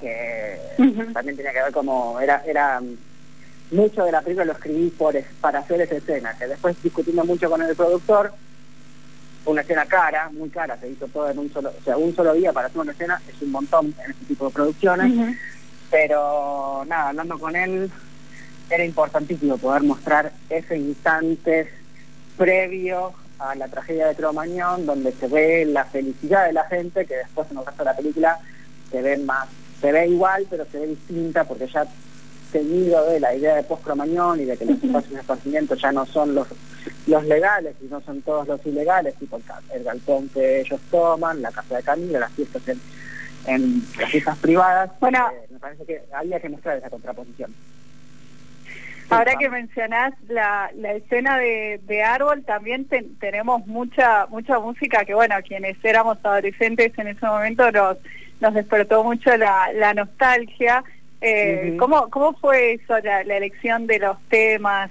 que 0.00 0.58
también 1.12 1.36
tenía 1.36 1.52
que 1.52 1.62
ver 1.62 1.72
como, 1.72 2.20
era, 2.20 2.42
era 2.46 2.80
mm, 2.80 2.96
mucho 3.76 4.04
de 4.04 4.12
la 4.12 4.22
película 4.22 4.44
lo 4.44 4.52
escribí 4.52 4.90
por, 4.90 5.14
para 5.40 5.60
hacer 5.60 5.80
esa 5.80 5.96
escena, 5.96 6.34
que 6.38 6.46
después 6.46 6.80
discutiendo 6.82 7.24
mucho 7.24 7.50
con 7.50 7.62
el 7.62 7.74
productor, 7.74 8.32
una 9.46 9.62
escena 9.62 9.86
cara, 9.86 10.30
muy 10.30 10.50
cara, 10.50 10.76
se 10.78 10.90
hizo 10.90 11.06
todo 11.08 11.30
en 11.30 11.38
un 11.38 11.52
solo, 11.52 11.70
o 11.70 11.84
sea, 11.84 11.96
un 11.96 12.14
solo 12.14 12.34
día 12.34 12.52
para 12.52 12.66
hacer 12.66 12.80
una 12.80 12.92
escena 12.92 13.20
es 13.28 13.40
un 13.40 13.50
montón 13.50 13.94
en 14.04 14.10
este 14.10 14.26
tipo 14.26 14.46
de 14.46 14.52
producciones, 14.52 15.36
pero 15.90 16.84
nada, 16.86 17.08
hablando 17.08 17.38
con 17.38 17.56
él, 17.56 17.90
era 18.70 18.84
importantísimo 18.84 19.58
poder 19.58 19.82
mostrar 19.82 20.32
ese 20.50 20.76
instante 20.76 21.70
previo 22.36 23.12
a 23.38 23.54
la 23.54 23.68
tragedia 23.68 24.08
de 24.08 24.14
Cromañón, 24.14 24.86
donde 24.86 25.12
se 25.12 25.28
ve 25.28 25.64
la 25.64 25.84
felicidad 25.84 26.46
de 26.46 26.52
la 26.52 26.64
gente, 26.64 27.06
que 27.06 27.16
después 27.16 27.50
en 27.50 27.58
el 27.58 27.66
resto 27.66 27.82
de 27.82 27.90
la 27.90 27.96
película 27.96 28.38
se 28.90 29.02
ve 29.02 29.16
más, 29.18 29.48
se 29.80 29.92
ve 29.92 30.08
igual, 30.08 30.46
pero 30.50 30.66
se 30.70 30.78
ve 30.78 30.88
distinta, 30.88 31.44
porque 31.44 31.66
ya 31.68 31.86
tenido 32.52 33.04
de 33.06 33.20
la 33.20 33.34
idea 33.34 33.54
de 33.56 33.62
post-Cromañón 33.62 34.40
y 34.40 34.44
de 34.44 34.56
que 34.56 34.64
los 34.64 34.82
espacios 34.82 35.12
de 35.12 35.20
esparcimiento 35.20 35.74
ya 35.74 35.92
no 35.92 36.06
son 36.06 36.34
los 36.34 36.48
los 37.06 37.24
legales 37.24 37.74
y 37.82 37.86
no 37.86 38.00
son 38.00 38.22
todos 38.22 38.48
los 38.48 38.64
ilegales, 38.64 39.14
tipo 39.16 39.36
el, 39.36 39.42
el 39.74 39.84
galpón 39.84 40.28
que 40.30 40.60
ellos 40.60 40.80
toman, 40.90 41.42
la 41.42 41.50
casa 41.50 41.76
de 41.76 41.82
Camila, 41.82 42.20
las 42.20 42.32
fiestas 42.32 42.62
en, 42.66 42.80
en 43.46 43.82
las 43.98 44.10
fiestas 44.10 44.38
privadas. 44.38 44.90
Bueno. 45.00 45.28
eh, 45.32 45.46
me 45.50 45.58
parece 45.58 45.84
que 45.84 46.02
había 46.12 46.40
que 46.40 46.48
mostrar 46.48 46.78
esa 46.78 46.88
contraposición. 46.88 47.54
Ahora 49.10 49.36
que 49.36 49.48
mencionás 49.48 50.12
la, 50.28 50.70
la 50.76 50.92
escena 50.92 51.38
de, 51.38 51.80
de 51.84 52.02
Árbol, 52.02 52.44
también 52.44 52.86
ten- 52.86 53.18
tenemos 53.18 53.66
mucha 53.66 54.26
mucha 54.26 54.58
música 54.58 55.04
que, 55.04 55.14
bueno, 55.14 55.34
quienes 55.46 55.76
éramos 55.84 56.18
adolescentes 56.22 56.92
en 56.98 57.08
ese 57.08 57.26
momento 57.26 57.70
nos, 57.72 57.96
nos 58.40 58.54
despertó 58.54 59.02
mucho 59.04 59.36
la, 59.36 59.72
la 59.74 59.94
nostalgia. 59.94 60.84
Eh. 61.20 61.76
¿cómo, 61.80 62.08
¿Cómo 62.10 62.32
fue 62.34 62.74
eso, 62.74 62.96
la, 63.00 63.24
la 63.24 63.36
elección 63.38 63.86
de 63.86 63.98
los 63.98 64.16
temas? 64.28 64.90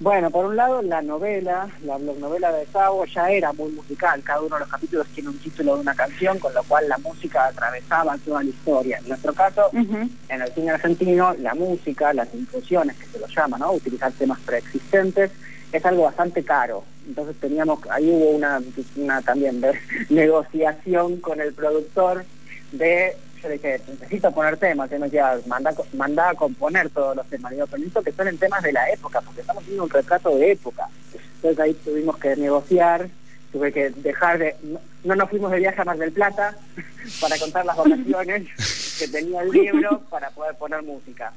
Bueno, 0.00 0.30
por 0.30 0.46
un 0.46 0.56
lado, 0.56 0.80
la 0.80 1.02
novela, 1.02 1.68
la 1.84 1.98
novela 1.98 2.50
de 2.52 2.64
Sao 2.72 3.04
ya 3.04 3.30
era 3.30 3.52
muy 3.52 3.70
musical. 3.72 4.22
Cada 4.22 4.40
uno 4.40 4.56
de 4.56 4.60
los 4.60 4.68
capítulos 4.70 5.06
tiene 5.08 5.28
un 5.28 5.38
título 5.38 5.74
de 5.74 5.82
una 5.82 5.94
canción, 5.94 6.38
con 6.38 6.54
lo 6.54 6.62
cual 6.62 6.88
la 6.88 6.96
música 6.96 7.44
atravesaba 7.44 8.16
toda 8.24 8.42
la 8.42 8.48
historia. 8.48 8.96
En 8.96 9.08
nuestro 9.08 9.34
caso, 9.34 9.68
en 9.74 10.40
el 10.40 10.52
cine 10.54 10.70
argentino, 10.70 11.34
la 11.34 11.54
música, 11.54 12.14
las 12.14 12.32
inclusiones, 12.32 12.96
que 12.96 13.06
se 13.08 13.18
lo 13.18 13.26
llama, 13.26 13.58
¿no? 13.58 13.72
Utilizar 13.72 14.10
temas 14.12 14.40
preexistentes, 14.40 15.32
es 15.70 15.84
algo 15.84 16.04
bastante 16.04 16.42
caro. 16.44 16.82
Entonces 17.06 17.36
teníamos, 17.38 17.80
ahí 17.90 18.08
hubo 18.08 18.30
una, 18.30 18.58
una 18.96 19.20
también 19.20 19.60
de 19.60 19.78
negociación 20.08 21.20
con 21.20 21.42
el 21.42 21.52
productor 21.52 22.24
de, 22.72 23.18
yo 23.42 23.48
le 23.48 23.54
dije, 23.54 23.80
necesito 23.88 24.32
poner 24.32 24.56
temas, 24.56 24.90
él 24.92 25.00
me 25.00 25.06
decía, 25.06 25.38
manda, 25.46 25.72
manda 25.94 26.30
a 26.30 26.34
componer 26.34 26.90
todos 26.90 27.16
los 27.16 27.26
temas, 27.26 27.52
digo, 27.52 27.66
pero 27.66 27.78
necesito 27.78 28.02
que 28.02 28.12
suenen 28.12 28.38
temas 28.38 28.62
de 28.62 28.72
la 28.72 28.90
época, 28.90 29.20
porque 29.20 29.40
estamos 29.40 29.62
haciendo 29.62 29.84
un 29.84 29.90
retrato 29.90 30.36
de 30.36 30.52
época. 30.52 30.88
Entonces 31.36 31.60
ahí 31.60 31.74
tuvimos 31.74 32.18
que 32.18 32.36
negociar, 32.36 33.08
tuve 33.52 33.72
que 33.72 33.90
dejar 33.90 34.38
de, 34.38 34.56
no, 35.04 35.14
nos 35.14 35.30
fuimos 35.30 35.50
de 35.50 35.58
viaje 35.58 35.80
a 35.80 35.84
Mar 35.84 35.98
del 35.98 36.12
Plata 36.12 36.56
para 37.20 37.38
contar 37.38 37.64
las 37.64 37.76
vacaciones 37.76 38.96
que 38.98 39.08
tenía 39.08 39.42
el 39.42 39.50
libro 39.50 40.02
para 40.10 40.30
poder 40.30 40.54
poner 40.56 40.82
música 40.82 41.32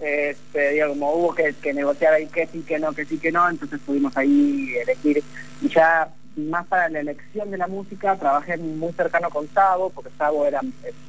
este, 0.00 0.72
digo, 0.72 0.88
como 0.88 1.12
hubo 1.12 1.34
que, 1.34 1.54
negociar 1.72 2.14
ahí 2.14 2.26
que 2.26 2.46
sí, 2.46 2.62
que 2.62 2.78
no, 2.78 2.92
que 2.92 3.04
sí, 3.04 3.18
que 3.18 3.32
no, 3.32 3.48
entonces 3.48 3.80
pudimos 3.84 4.16
ahí 4.16 4.74
elegir. 4.82 5.22
Y 5.62 5.68
ya 5.68 6.08
más 6.36 6.66
para 6.66 6.88
la 6.88 7.00
elección 7.00 7.50
de 7.50 7.58
la 7.58 7.66
música, 7.66 8.16
trabajé 8.16 8.56
muy 8.56 8.92
cercano 8.92 9.30
con 9.30 9.48
Sabo, 9.48 9.90
porque 9.90 10.10
Sabo 10.18 10.46
era, 10.46 10.60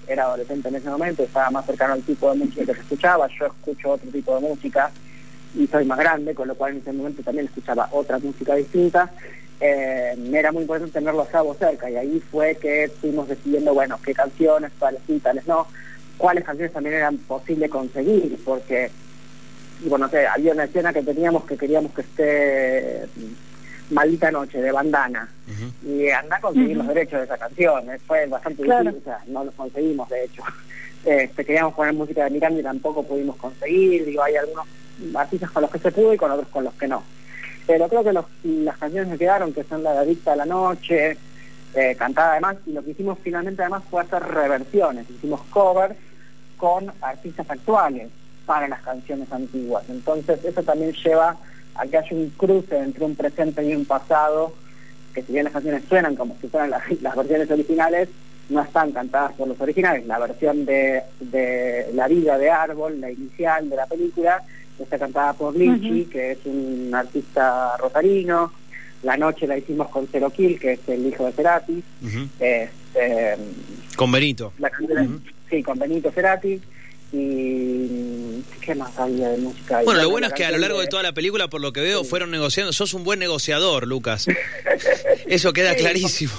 era 0.07 0.23
adolescente 0.23 0.69
en 0.69 0.75
ese 0.75 0.89
momento, 0.89 1.23
estaba 1.23 1.49
más 1.51 1.65
cercano 1.65 1.93
al 1.93 2.03
tipo 2.03 2.31
de 2.31 2.39
música 2.39 2.65
que 2.65 2.73
se 2.73 2.81
escuchaba, 2.81 3.27
yo 3.39 3.47
escucho 3.47 3.91
otro 3.91 4.09
tipo 4.09 4.35
de 4.35 4.41
música 4.41 4.91
y 5.55 5.67
soy 5.67 5.85
más 5.85 5.99
grande, 5.99 6.33
con 6.33 6.47
lo 6.47 6.55
cual 6.55 6.73
en 6.73 6.79
ese 6.79 6.93
momento 6.93 7.23
también 7.23 7.47
escuchaba 7.47 7.89
otra 7.91 8.19
música 8.19 8.55
distinta. 8.55 9.11
Eh, 9.59 10.15
era 10.33 10.51
muy 10.51 10.61
importante 10.61 10.93
tenerlo 10.93 11.23
a 11.23 11.31
Sabo 11.31 11.55
cerca 11.55 11.89
y 11.89 11.95
ahí 11.95 12.23
fue 12.31 12.55
que 12.55 12.91
fuimos 13.01 13.27
decidiendo, 13.27 13.73
bueno, 13.73 13.99
qué 14.03 14.13
canciones, 14.13 14.71
cuáles 14.77 15.01
sí, 15.07 15.19
tales 15.19 15.47
no 15.47 15.67
cuáles 16.17 16.43
canciones 16.43 16.73
también 16.73 16.95
eran 16.95 17.17
posibles 17.17 17.69
conseguir, 17.69 18.37
porque, 18.43 18.89
bueno, 19.81 20.09
sé, 20.09 20.25
había 20.25 20.53
una 20.53 20.65
escena 20.65 20.91
que 20.91 21.03
teníamos 21.03 21.45
que 21.45 21.57
queríamos 21.57 21.93
que 21.93 22.01
esté 22.01 23.07
Maldita 23.89 24.31
Noche, 24.31 24.61
de 24.61 24.71
bandana, 24.71 25.29
y 25.85 26.09
anda 26.09 26.37
a 26.37 26.41
conseguir 26.41 26.77
los 26.77 26.87
derechos 26.87 27.19
de 27.19 27.25
esa 27.25 27.37
canción, 27.37 27.89
eh, 27.89 27.99
fue 28.05 28.25
bastante 28.27 28.63
difícil, 28.63 29.01
o 29.01 29.03
sea, 29.03 29.19
no 29.27 29.43
los 29.43 29.53
conseguimos, 29.53 30.09
de 30.09 30.25
hecho. 30.25 30.43
Este, 31.05 31.45
queríamos 31.45 31.73
poner 31.73 31.93
música 31.93 32.25
de 32.25 32.31
Miranda 32.31 32.59
y 32.59 32.63
tampoco 32.63 33.01
pudimos 33.01 33.37
conseguir, 33.37 34.03
digo, 34.03 34.21
hay 34.23 34.35
algunos 34.35 34.65
artistas 35.15 35.51
con 35.51 35.61
los 35.61 35.71
que 35.71 35.79
se 35.79 35.91
pudo 35.91 36.13
y 36.13 36.17
con 36.17 36.29
otros 36.31 36.49
con 36.49 36.65
los 36.65 36.73
que 36.73 36.87
no. 36.87 37.01
Pero 37.65 37.87
creo 37.87 38.03
que 38.03 38.11
las 38.11 38.77
canciones 38.77 39.13
que 39.13 39.19
quedaron, 39.19 39.53
que 39.53 39.63
son 39.63 39.83
la 39.83 39.93
de 39.93 39.99
Adicta 39.99 40.33
a 40.33 40.35
la 40.35 40.45
Noche, 40.45 41.17
eh, 41.75 41.95
cantada 41.97 42.31
además, 42.31 42.57
y 42.65 42.73
lo 42.73 42.83
que 42.83 42.91
hicimos 42.91 43.19
finalmente 43.23 43.61
además 43.61 43.83
fue 43.89 44.01
hacer 44.01 44.21
reversiones, 44.21 45.09
hicimos 45.09 45.39
covers 45.49 45.95
con 46.57 46.91
artistas 46.99 47.49
actuales 47.49 48.09
para 48.45 48.67
las 48.67 48.81
canciones 48.81 49.31
antiguas. 49.31 49.83
Entonces 49.89 50.43
eso 50.43 50.63
también 50.63 50.91
lleva 50.93 51.37
a 51.77 51.85
que 51.87 51.97
haya 51.97 52.15
un 52.15 52.29
cruce 52.31 52.77
entre 52.77 53.05
un 53.05 53.15
presente 53.15 53.63
y 53.63 53.75
un 53.75 53.85
pasado, 53.85 54.53
que 55.13 55.21
si 55.23 55.33
bien 55.33 55.45
las 55.45 55.53
canciones 55.53 55.83
suenan 55.87 56.15
como 56.15 56.35
si 56.41 56.47
fueran 56.47 56.69
las, 57.01 57.15
versiones 57.15 57.49
originales, 57.49 58.09
no 58.49 58.61
están 58.61 58.91
cantadas 58.91 59.33
por 59.33 59.47
los 59.47 59.59
originales. 59.59 60.05
La 60.07 60.19
versión 60.19 60.65
de, 60.65 61.03
de 61.19 61.89
La 61.93 62.07
vida 62.07 62.37
de 62.37 62.49
Árbol, 62.49 63.01
la 63.01 63.11
inicial 63.11 63.69
de 63.69 63.75
la 63.75 63.85
película, 63.85 64.41
está 64.79 64.97
cantada 64.97 65.33
por 65.33 65.55
Lichi, 65.55 66.05
que 66.05 66.31
es 66.31 66.39
un 66.45 66.91
artista 66.93 67.75
rosarino. 67.77 68.51
La 69.03 69.17
noche 69.17 69.47
la 69.47 69.57
hicimos 69.57 69.89
con 69.89 70.07
Cero 70.11 70.29
Kill, 70.29 70.59
que 70.59 70.73
es 70.73 70.79
el 70.87 71.05
hijo 71.05 71.25
de 71.25 71.31
Cerati. 71.33 71.83
Este, 72.39 73.37
con 73.95 74.11
Benito. 74.11 74.53
La 74.59 74.71
Sí, 75.49 75.63
con 75.63 75.79
Benito 75.79 76.11
Cerati. 76.11 76.59
Y 77.11 78.43
qué 78.61 78.75
más 78.75 78.97
había 78.97 79.29
de 79.29 79.37
música. 79.37 79.81
Bueno, 79.83 80.01
lo 80.01 80.09
bueno 80.09 80.27
es 80.27 80.33
que 80.33 80.45
a 80.45 80.51
lo 80.51 80.57
largo 80.57 80.79
de... 80.79 80.87
toda 80.87 81.03
la 81.03 81.13
película, 81.13 81.47
por 81.47 81.61
lo 81.61 81.71
que 81.71 81.81
veo, 81.81 82.03
fueron 82.03 82.31
negociando. 82.31 82.73
Sos 82.73 82.93
un 82.93 83.03
buen 83.03 83.19
negociador, 83.19 83.87
Lucas. 83.87 84.27
Eso 85.27 85.53
queda 85.53 85.75
clarísimo. 85.75 86.33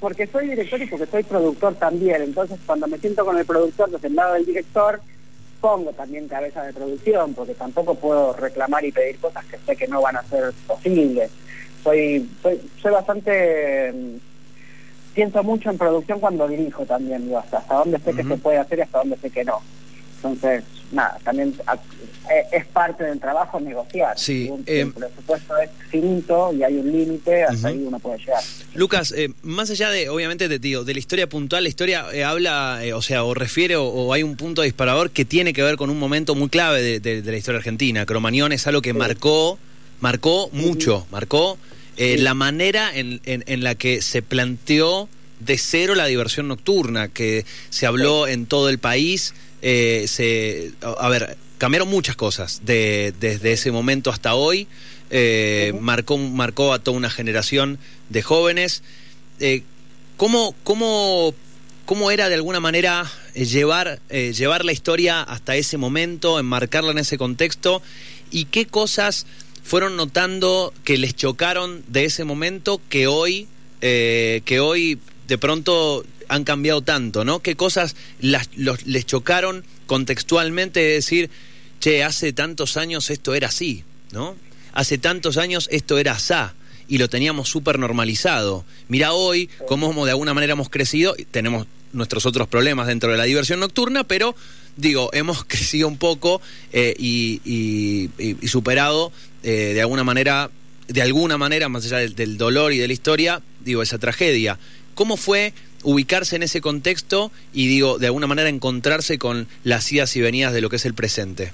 Porque 0.00 0.26
soy 0.26 0.48
director 0.48 0.80
y 0.80 0.86
porque 0.86 1.06
soy 1.06 1.22
productor 1.22 1.74
también. 1.74 2.22
Entonces, 2.22 2.58
cuando 2.64 2.86
me 2.86 2.98
siento 2.98 3.24
con 3.24 3.36
el 3.36 3.44
productor 3.44 3.90
desde 3.90 4.08
el 4.08 4.14
lado 4.14 4.34
del 4.34 4.46
director, 4.46 5.00
pongo 5.60 5.92
también 5.92 6.26
cabeza 6.28 6.62
de 6.62 6.72
producción, 6.72 7.34
porque 7.34 7.52
tampoco 7.52 7.94
puedo 7.94 8.32
reclamar 8.32 8.82
y 8.84 8.92
pedir 8.92 9.18
cosas 9.18 9.44
que 9.44 9.58
sé 9.58 9.76
que 9.76 9.86
no 9.86 10.00
van 10.00 10.16
a 10.16 10.22
ser 10.24 10.54
posibles. 10.66 11.30
Soy, 11.84 12.26
soy, 12.42 12.60
soy 12.80 12.92
bastante 12.92 13.92
pienso 15.14 15.42
mucho 15.42 15.70
en 15.70 15.78
producción 15.78 16.20
cuando 16.20 16.48
dirijo 16.48 16.84
también, 16.86 17.24
digo, 17.24 17.38
hasta, 17.38 17.62
dónde 17.68 17.98
sé 17.98 18.14
que 18.14 18.24
se 18.24 18.36
puede 18.36 18.58
hacer 18.58 18.78
y 18.78 18.82
hasta 18.82 18.98
dónde 18.98 19.16
sé 19.16 19.30
que 19.30 19.44
no. 19.44 19.60
Entonces, 20.22 20.64
nada, 20.92 21.18
también 21.24 21.54
eh, 22.30 22.42
es 22.52 22.66
parte 22.66 23.04
del 23.04 23.18
trabajo 23.18 23.58
negociar. 23.58 24.18
Sí, 24.18 24.50
eh, 24.66 24.80
el 24.80 24.92
presupuesto 24.92 25.56
es 25.58 25.70
finito 25.88 26.52
y 26.52 26.62
hay 26.62 26.76
un 26.76 26.92
límite, 26.92 27.44
hasta 27.44 27.68
ahí 27.68 27.82
uno 27.86 27.98
puede 27.98 28.18
llegar. 28.18 28.42
Lucas, 28.74 29.12
eh, 29.16 29.30
más 29.42 29.70
allá 29.70 29.90
de, 29.90 30.08
obviamente, 30.08 30.48
de, 30.48 30.58
tío, 30.58 30.84
de 30.84 30.92
la 30.92 30.98
historia 30.98 31.28
puntual, 31.28 31.62
la 31.62 31.68
historia 31.68 32.06
habla, 32.26 32.80
o 32.94 33.02
sea, 33.02 33.24
o 33.24 33.34
refiere, 33.34 33.76
o, 33.76 34.12
hay 34.12 34.22
un 34.22 34.36
punto 34.36 34.62
disparador 34.62 35.10
que 35.10 35.24
tiene 35.24 35.52
que 35.52 35.62
ver 35.62 35.76
con 35.76 35.90
un 35.90 35.98
momento 35.98 36.34
muy 36.34 36.48
clave 36.48 37.00
de, 37.00 37.22
la 37.22 37.36
historia 37.36 37.58
argentina. 37.58 38.04
Cromañón 38.04 38.52
es 38.52 38.66
algo 38.66 38.82
que 38.82 38.92
marcó, 38.92 39.58
marcó 40.00 40.50
mucho, 40.52 41.06
marcó 41.10 41.58
eh, 41.96 42.16
la 42.18 42.34
manera 42.34 42.90
en, 42.94 43.20
en, 43.24 43.62
la 43.62 43.74
que 43.74 44.00
se 44.00 44.22
planteó 44.22 45.08
de 45.40 45.58
cero 45.58 45.94
la 45.94 46.06
diversión 46.06 46.48
nocturna, 46.48 47.08
que 47.08 47.44
se 47.68 47.86
habló 47.86 48.26
en 48.26 48.46
todo 48.46 48.68
el 48.68 48.78
país. 48.78 49.34
Eh, 49.62 50.06
se, 50.08 50.72
a 50.82 51.08
ver, 51.08 51.36
cambiaron 51.58 51.88
muchas 51.88 52.16
cosas 52.16 52.62
de, 52.64 53.14
desde 53.20 53.52
ese 53.52 53.70
momento 53.70 54.10
hasta 54.10 54.34
hoy. 54.34 54.66
Eh, 55.10 55.74
marcó, 55.80 56.18
marcó 56.18 56.72
a 56.72 56.78
toda 56.78 56.96
una 56.96 57.10
generación 57.10 57.78
de 58.08 58.22
jóvenes. 58.22 58.82
¿cómo, 60.16 60.54
cómo, 60.64 61.34
¿Cómo 61.86 62.10
era 62.10 62.28
de 62.28 62.34
alguna 62.34 62.60
manera 62.60 63.10
llevar, 63.34 64.00
llevar 64.10 64.64
la 64.64 64.72
historia 64.72 65.22
hasta 65.22 65.56
ese 65.56 65.78
momento, 65.78 66.38
enmarcarla 66.38 66.92
en 66.92 66.98
ese 66.98 67.18
contexto? 67.18 67.82
¿Y 68.30 68.44
qué 68.44 68.66
cosas 68.66 69.26
fueron 69.62 69.96
notando 69.96 70.72
que 70.84 70.98
les 70.98 71.14
chocaron 71.14 71.84
de 71.86 72.04
ese 72.04 72.24
momento 72.24 72.80
que 72.88 73.06
hoy, 73.06 73.46
eh, 73.80 74.42
que 74.44 74.60
hoy 74.60 74.98
de 75.28 75.38
pronto 75.38 76.04
han 76.30 76.44
cambiado 76.44 76.80
tanto, 76.80 77.24
¿no? 77.24 77.40
¿Qué 77.40 77.56
cosas 77.56 77.96
las, 78.20 78.48
les 78.56 79.06
chocaron 79.06 79.64
contextualmente 79.86 80.80
de 80.80 80.92
decir, 80.92 81.30
che, 81.80 82.04
hace 82.04 82.32
tantos 82.32 82.76
años 82.76 83.10
esto 83.10 83.34
era 83.34 83.48
así, 83.48 83.84
¿no? 84.12 84.36
Hace 84.72 84.96
tantos 84.98 85.36
años 85.36 85.68
esto 85.70 85.98
era 85.98 86.12
asá 86.12 86.54
y 86.88 86.98
lo 86.98 87.08
teníamos 87.08 87.48
súper 87.48 87.78
normalizado. 87.78 88.64
Mira 88.88 89.12
hoy 89.12 89.50
cómo 89.68 90.04
de 90.04 90.12
alguna 90.12 90.32
manera 90.32 90.54
hemos 90.54 90.70
crecido, 90.70 91.14
tenemos 91.30 91.66
nuestros 91.92 92.26
otros 92.26 92.48
problemas 92.48 92.86
dentro 92.86 93.10
de 93.10 93.18
la 93.18 93.24
diversión 93.24 93.60
nocturna, 93.60 94.04
pero 94.04 94.34
digo, 94.76 95.10
hemos 95.12 95.44
crecido 95.48 95.88
un 95.88 95.98
poco 95.98 96.40
eh, 96.72 96.94
y, 96.98 98.08
superado 98.46 99.12
eh, 99.42 99.72
de 99.74 99.80
alguna 99.80 100.04
manera, 100.04 100.50
de 100.88 101.02
alguna 101.02 101.38
manera, 101.38 101.68
más 101.68 101.84
allá 101.86 101.98
del, 101.98 102.36
dolor 102.38 102.72
y 102.72 102.78
de 102.78 102.86
la 102.86 102.92
historia, 102.92 103.42
digo, 103.64 103.82
esa 103.82 103.98
tragedia. 103.98 104.58
¿Cómo 104.94 105.16
fue 105.16 105.54
ubicarse 105.84 106.36
en 106.36 106.42
ese 106.42 106.60
contexto 106.60 107.30
y, 107.52 107.68
digo, 107.68 107.98
de 107.98 108.06
alguna 108.06 108.26
manera 108.26 108.48
encontrarse 108.48 109.18
con 109.18 109.48
las 109.64 109.90
idas 109.92 110.14
y 110.16 110.20
venidas 110.20 110.52
de 110.52 110.60
lo 110.60 110.70
que 110.70 110.76
es 110.76 110.84
el 110.84 110.94
presente? 110.94 111.52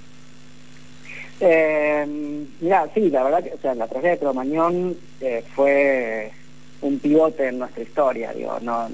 Eh, 1.40 2.06
mira, 2.60 2.88
sí, 2.94 3.10
la 3.10 3.24
verdad 3.24 3.44
que 3.44 3.54
o 3.54 3.60
sea, 3.60 3.74
la 3.74 3.86
tragedia 3.86 4.12
de 4.12 4.18
Cromañón 4.18 4.96
eh, 5.20 5.44
fue 5.54 6.32
un 6.80 6.98
pivote 6.98 7.48
en 7.48 7.58
nuestra 7.58 7.82
historia, 7.82 8.32
digo, 8.32 8.58
no, 8.62 8.88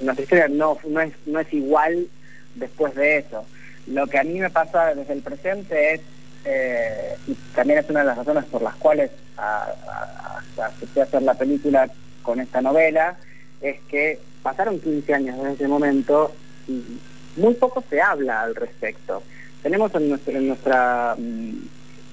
nuestra 0.00 0.22
historia 0.22 0.48
no, 0.48 0.78
no, 0.88 1.00
es, 1.00 1.12
no 1.26 1.40
es 1.40 1.52
igual 1.52 2.06
después 2.54 2.94
de 2.94 3.18
eso. 3.18 3.44
Lo 3.86 4.06
que 4.06 4.18
a 4.18 4.24
mí 4.24 4.38
me 4.38 4.50
pasa 4.50 4.94
desde 4.94 5.14
el 5.14 5.22
presente 5.22 5.94
es 5.94 6.00
eh, 6.44 7.16
y 7.26 7.34
también 7.54 7.80
es 7.80 7.90
una 7.90 8.00
de 8.00 8.06
las 8.06 8.18
razones 8.18 8.44
por 8.46 8.62
las 8.62 8.74
cuales 8.76 9.10
acepté 10.56 11.02
hacer 11.02 11.22
la 11.22 11.34
película 11.34 11.90
con 12.22 12.40
esta 12.40 12.60
novela, 12.60 13.16
es 13.60 13.76
que 13.88 14.18
pasaron 14.42 14.80
15 14.80 15.14
años 15.14 15.36
desde 15.38 15.52
ese 15.52 15.68
momento 15.68 16.32
y 16.68 16.82
muy 17.36 17.54
poco 17.54 17.82
se 17.88 18.00
habla 18.00 18.42
al 18.42 18.54
respecto. 18.54 19.22
Tenemos 19.62 19.94
en, 19.94 20.08
nuestra, 20.08 20.40
nuestra, 20.40 21.14
mm, 21.18 21.50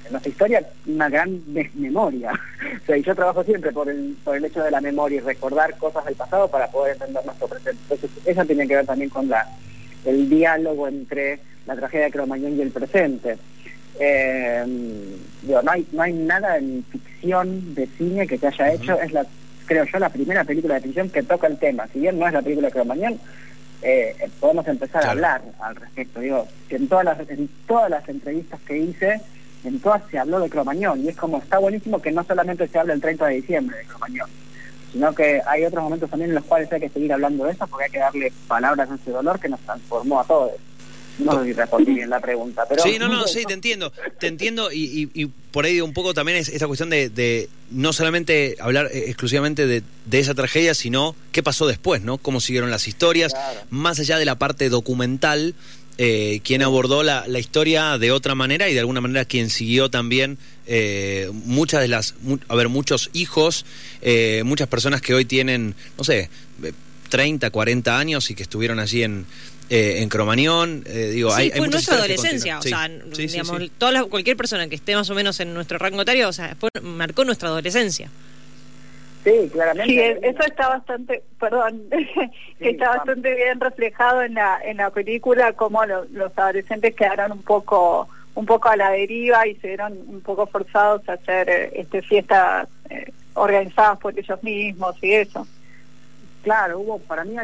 en 0.05 0.11
nuestra 0.11 0.29
historia 0.29 0.69
una 0.85 1.09
gran 1.09 1.41
desmemoria. 1.53 2.31
o 2.83 2.85
sea, 2.85 2.97
y 2.97 3.03
yo 3.03 3.15
trabajo 3.15 3.43
siempre 3.43 3.71
por 3.71 3.89
el, 3.89 4.17
por 4.23 4.35
el 4.35 4.45
hecho 4.45 4.61
de 4.63 4.71
la 4.71 4.81
memoria 4.81 5.17
y 5.17 5.21
recordar 5.21 5.77
cosas 5.77 6.05
del 6.05 6.15
pasado 6.15 6.47
para 6.47 6.69
poder 6.69 6.93
entender 6.93 7.25
nuestro 7.25 7.47
presente. 7.47 7.81
Entonces, 7.81 8.09
eso 8.25 8.45
tiene 8.45 8.67
que 8.67 8.75
ver 8.75 8.85
también 8.85 9.09
con 9.09 9.29
la 9.29 9.47
el 10.05 10.29
diálogo 10.29 10.87
entre 10.87 11.39
la 11.65 11.75
tragedia 11.75 12.05
de 12.05 12.11
Cromañón 12.11 12.57
y 12.57 12.61
el 12.61 12.71
presente. 12.71 13.37
Eh, 13.99 14.63
no, 15.43 15.71
hay, 15.71 15.87
no 15.91 16.01
hay 16.01 16.13
nada 16.13 16.57
en 16.57 16.85
ficción 16.89 17.75
de 17.75 17.87
cine 17.87 18.27
que 18.27 18.37
se 18.37 18.47
haya 18.47 18.73
hecho, 18.73 18.99
es 19.01 19.11
la, 19.11 19.25
creo 19.67 19.85
yo, 19.85 19.99
la 19.99 20.09
primera 20.09 20.43
película 20.43 20.75
de 20.75 20.81
ficción 20.81 21.09
que 21.09 21.21
toca 21.21 21.45
el 21.45 21.59
tema. 21.59 21.87
Si 21.93 21.99
bien 21.99 22.17
no 22.17 22.25
es 22.25 22.33
la 22.33 22.41
película 22.41 22.67
de 22.67 22.73
Cromañón, 22.73 23.19
eh, 23.83 24.15
podemos 24.39 24.67
empezar 24.67 25.05
a 25.05 25.11
hablar 25.11 25.41
al 25.59 25.75
respecto. 25.75 26.19
Digo, 26.19 26.47
que 26.67 26.77
en 26.77 26.87
todas 26.87 27.05
las, 27.05 27.19
en 27.29 27.47
todas 27.67 27.89
las 27.89 28.07
entrevistas 28.09 28.59
que 28.61 28.77
hice, 28.77 29.21
en 29.63 29.79
todas 29.79 30.01
se 30.09 30.17
habló 30.17 30.39
de 30.39 30.49
Cromañón 30.49 31.03
y 31.03 31.09
es 31.09 31.15
como 31.15 31.37
está 31.37 31.59
buenísimo 31.59 32.01
que 32.01 32.11
no 32.11 32.23
solamente 32.23 32.67
se 32.67 32.79
habla 32.79 32.93
el 32.93 33.01
30 33.01 33.27
de 33.27 33.35
diciembre 33.35 33.77
de 33.77 33.85
Cromañón, 33.85 34.29
sino 34.91 35.13
que 35.13 35.41
hay 35.45 35.65
otros 35.65 35.83
momentos 35.83 36.09
también 36.09 36.31
en 36.31 36.35
los 36.35 36.45
cuales 36.45 36.71
hay 36.71 36.79
que 36.79 36.89
seguir 36.89 37.13
hablando 37.13 37.45
de 37.45 37.51
eso 37.51 37.67
porque 37.67 37.85
hay 37.85 37.91
que 37.91 37.99
darle 37.99 38.33
palabras 38.47 38.89
a 38.89 38.95
ese 38.95 39.11
dolor 39.11 39.39
que 39.39 39.49
nos 39.49 39.59
transformó 39.61 40.21
a 40.21 40.23
todos. 40.23 40.53
No 41.19 41.39
sé 41.39 41.45
si 41.47 41.53
respondí 41.53 41.93
bien 41.93 42.09
la 42.09 42.19
pregunta, 42.19 42.63
pero... 42.69 42.83
Sí, 42.83 42.97
no, 42.99 43.07
no, 43.07 43.27
sí, 43.27 43.43
te 43.47 43.53
entiendo, 43.53 43.91
te 44.19 44.27
entiendo 44.27 44.71
y, 44.71 45.09
y, 45.13 45.25
por 45.51 45.65
ahí 45.65 45.81
un 45.81 45.93
poco 45.93 46.13
también 46.13 46.37
es 46.37 46.49
esta 46.49 46.67
cuestión 46.67 46.89
de, 46.89 47.09
de 47.09 47.49
no 47.71 47.91
solamente 47.93 48.55
hablar 48.59 48.89
eh, 48.93 49.05
exclusivamente 49.07 49.65
de, 49.65 49.81
de, 50.05 50.19
esa 50.19 50.35
tragedia, 50.35 50.73
sino 50.75 51.15
qué 51.31 51.41
pasó 51.41 51.65
después, 51.65 52.01
¿no? 52.03 52.17
Cómo 52.19 52.39
siguieron 52.39 52.69
las 52.69 52.87
historias, 52.87 53.33
Claro. 53.33 53.61
más 53.71 53.99
allá 53.99 54.17
de 54.19 54.25
la 54.25 54.37
parte 54.37 54.69
documental, 54.69 55.55
eh, 55.97 56.41
quien 56.43 56.61
abordó 56.61 57.01
la, 57.01 57.25
la 57.27 57.39
historia 57.39 57.97
de 57.97 58.11
otra 58.11 58.35
manera 58.35 58.69
y 58.69 58.73
de 58.75 58.79
alguna 58.81 59.01
manera 59.01 59.25
quien 59.25 59.49
siguió 59.49 59.89
también 59.89 60.37
eh, 60.67 61.31
muchas 61.33 61.81
de 61.81 61.87
las, 61.87 62.13
mu- 62.21 62.37
a 62.47 62.55
ver, 62.55 62.69
muchos 62.69 63.09
hijos, 63.13 63.65
eh, 64.03 64.43
muchas 64.45 64.67
personas 64.67 65.01
que 65.01 65.15
hoy 65.15 65.25
tienen, 65.25 65.73
no 65.97 66.03
sé, 66.03 66.29
30, 67.09 67.49
40 67.49 67.97
años 67.97 68.29
y 68.31 68.35
que 68.35 68.43
estuvieron 68.43 68.79
allí 68.79 69.03
en, 69.03 69.25
eh, 69.69 70.01
en 70.01 70.09
Cromañón. 70.09 70.83
eh, 70.85 71.09
digo, 71.13 71.31
Sí, 71.31 71.41
hay, 71.41 71.45
hay 71.45 71.51
fue 71.51 71.59
muchas 71.67 71.73
nuestra 71.73 71.95
adolescencia, 71.97 72.59
o 72.59 72.61
sea. 72.61 72.87
Sí, 72.87 73.27
sí, 73.27 73.27
digamos, 73.27 73.57
sí. 73.61 73.71
todas 73.77 73.93
las- 73.93 74.05
cualquier 74.05 74.37
persona 74.37 74.67
que 74.67 74.75
esté 74.75 74.95
más 74.95 75.09
o 75.09 75.15
menos 75.15 75.39
en 75.39 75.53
nuestro 75.53 75.77
rango 75.77 76.01
etario, 76.01 76.29
o 76.29 76.33
sea, 76.33 76.55
fue- 76.59 76.69
marcó 76.81 77.25
nuestra 77.25 77.49
adolescencia. 77.49 78.09
Sí, 79.23 79.49
claramente. 79.51 79.91
Sí, 79.93 79.99
e- 79.99 80.19
eso 80.29 80.43
está 80.43 80.69
bastante, 80.69 81.21
perdón, 81.39 81.81
que 82.59 82.69
está 82.69 82.85
vamos. 82.85 82.97
bastante 83.05 83.35
bien 83.35 83.59
reflejado 83.59 84.21
en 84.21 84.35
la 84.35 84.59
en 84.63 84.77
la 84.77 84.89
película 84.89 85.51
cómo 85.53 85.83
lo- 85.85 86.05
los 86.13 86.31
adolescentes 86.37 86.95
quedaron 86.95 87.31
un 87.33 87.41
poco 87.43 88.07
un 88.35 88.45
poco 88.45 88.69
a 88.69 88.77
la 88.77 88.91
deriva 88.91 89.47
y 89.47 89.55
se 89.55 89.67
vieron 89.67 89.93
un 90.07 90.21
poco 90.21 90.45
forzados 90.47 91.01
a 91.09 91.13
hacer 91.13 91.49
eh, 91.49 91.71
este 91.73 92.01
fiestas 92.03 92.67
eh, 92.89 93.11
organizadas 93.33 93.97
por 93.99 94.17
ellos 94.17 94.41
mismos 94.43 94.95
y 95.01 95.11
eso. 95.13 95.45
Claro, 96.47 96.79
hubo, 96.79 96.97
para 96.99 97.25
mí 97.25 97.35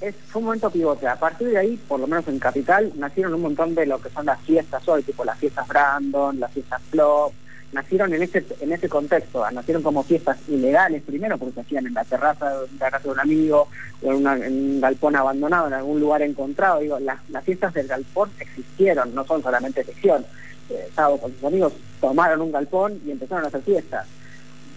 es, 0.00 0.16
fue 0.26 0.40
un 0.40 0.46
momento 0.46 0.68
pivote. 0.68 1.06
A 1.06 1.14
partir 1.14 1.50
de 1.50 1.56
ahí, 1.56 1.76
por 1.76 2.00
lo 2.00 2.08
menos 2.08 2.26
en 2.26 2.40
Capital, 2.40 2.90
nacieron 2.96 3.32
un 3.32 3.42
montón 3.42 3.76
de 3.76 3.86
lo 3.86 4.00
que 4.00 4.10
son 4.10 4.26
las 4.26 4.40
fiestas 4.40 4.82
hoy, 4.88 5.04
tipo 5.04 5.24
las 5.24 5.38
fiestas 5.38 5.68
Brandon, 5.68 6.40
las 6.40 6.50
fiestas 6.50 6.82
Flop, 6.90 7.32
nacieron 7.70 8.12
en 8.12 8.24
ese 8.24 8.44
en 8.58 8.72
ese 8.72 8.88
contexto, 8.88 9.48
nacieron 9.52 9.84
como 9.84 10.02
fiestas 10.02 10.36
ilegales 10.48 11.04
primero 11.04 11.38
porque 11.38 11.54
se 11.54 11.60
hacían 11.60 11.86
en 11.86 11.94
la 11.94 12.02
terraza 12.04 12.62
de 12.62 12.66
la 12.80 12.90
casa 12.90 13.04
de 13.04 13.10
un 13.10 13.20
amigo 13.20 13.68
o 14.02 14.12
en, 14.12 14.26
un 14.26 14.80
galpón 14.80 15.14
abandonado, 15.14 15.68
en 15.68 15.74
algún 15.74 16.00
lugar 16.00 16.22
encontrado. 16.22 16.80
Digo, 16.80 16.98
las, 16.98 17.20
fiestas 17.44 17.72
del 17.72 17.86
galpón 17.86 18.32
existieron, 18.40 19.14
no 19.14 19.24
son 19.24 19.44
solamente 19.44 19.84
ficción. 19.84 20.26
Eh, 20.70 20.90
con 20.96 21.32
sus 21.32 21.44
amigos 21.44 21.72
tomaron 22.00 22.40
un 22.40 22.50
galpón 22.50 23.00
y 23.06 23.12
empezaron 23.12 23.44
a 23.44 23.46
hacer 23.46 23.62
fiestas 23.62 24.08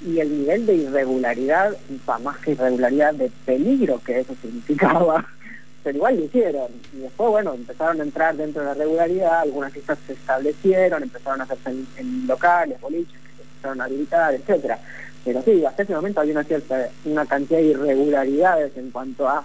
y 0.05 0.19
el 0.19 0.39
nivel 0.39 0.65
de 0.65 0.75
irregularidad, 0.75 1.75
más 2.23 2.37
que 2.37 2.51
irregularidad, 2.51 3.13
de 3.13 3.31
peligro 3.45 4.01
que 4.03 4.19
eso 4.19 4.35
significaba, 4.41 5.25
pero 5.83 5.97
igual 5.97 6.17
lo 6.17 6.25
hicieron. 6.25 6.67
Y 6.93 7.01
después, 7.01 7.29
bueno, 7.29 7.53
empezaron 7.53 7.99
a 7.99 8.03
entrar 8.03 8.35
dentro 8.35 8.61
de 8.61 8.67
la 8.67 8.73
regularidad, 8.73 9.41
algunas 9.41 9.73
fiestas 9.73 9.97
se 10.05 10.13
establecieron, 10.13 11.03
empezaron 11.03 11.41
a 11.41 11.43
hacerse 11.45 11.69
en, 11.69 11.87
en 11.97 12.27
locales, 12.27 12.79
boliches, 12.79 13.19
que 13.19 13.35
se 13.35 13.41
empezaron 13.43 13.81
a 13.81 13.85
habilitar, 13.85 14.33
etcétera 14.33 14.79
Pero 15.25 15.41
sí, 15.43 15.65
hasta 15.65 15.83
ese 15.83 15.95
momento 15.95 16.21
había 16.21 16.33
una 16.33 16.43
cierta, 16.43 16.89
una 17.05 17.25
cantidad 17.25 17.59
de 17.59 17.65
irregularidades 17.65 18.77
en 18.77 18.91
cuanto 18.91 19.27
a, 19.27 19.43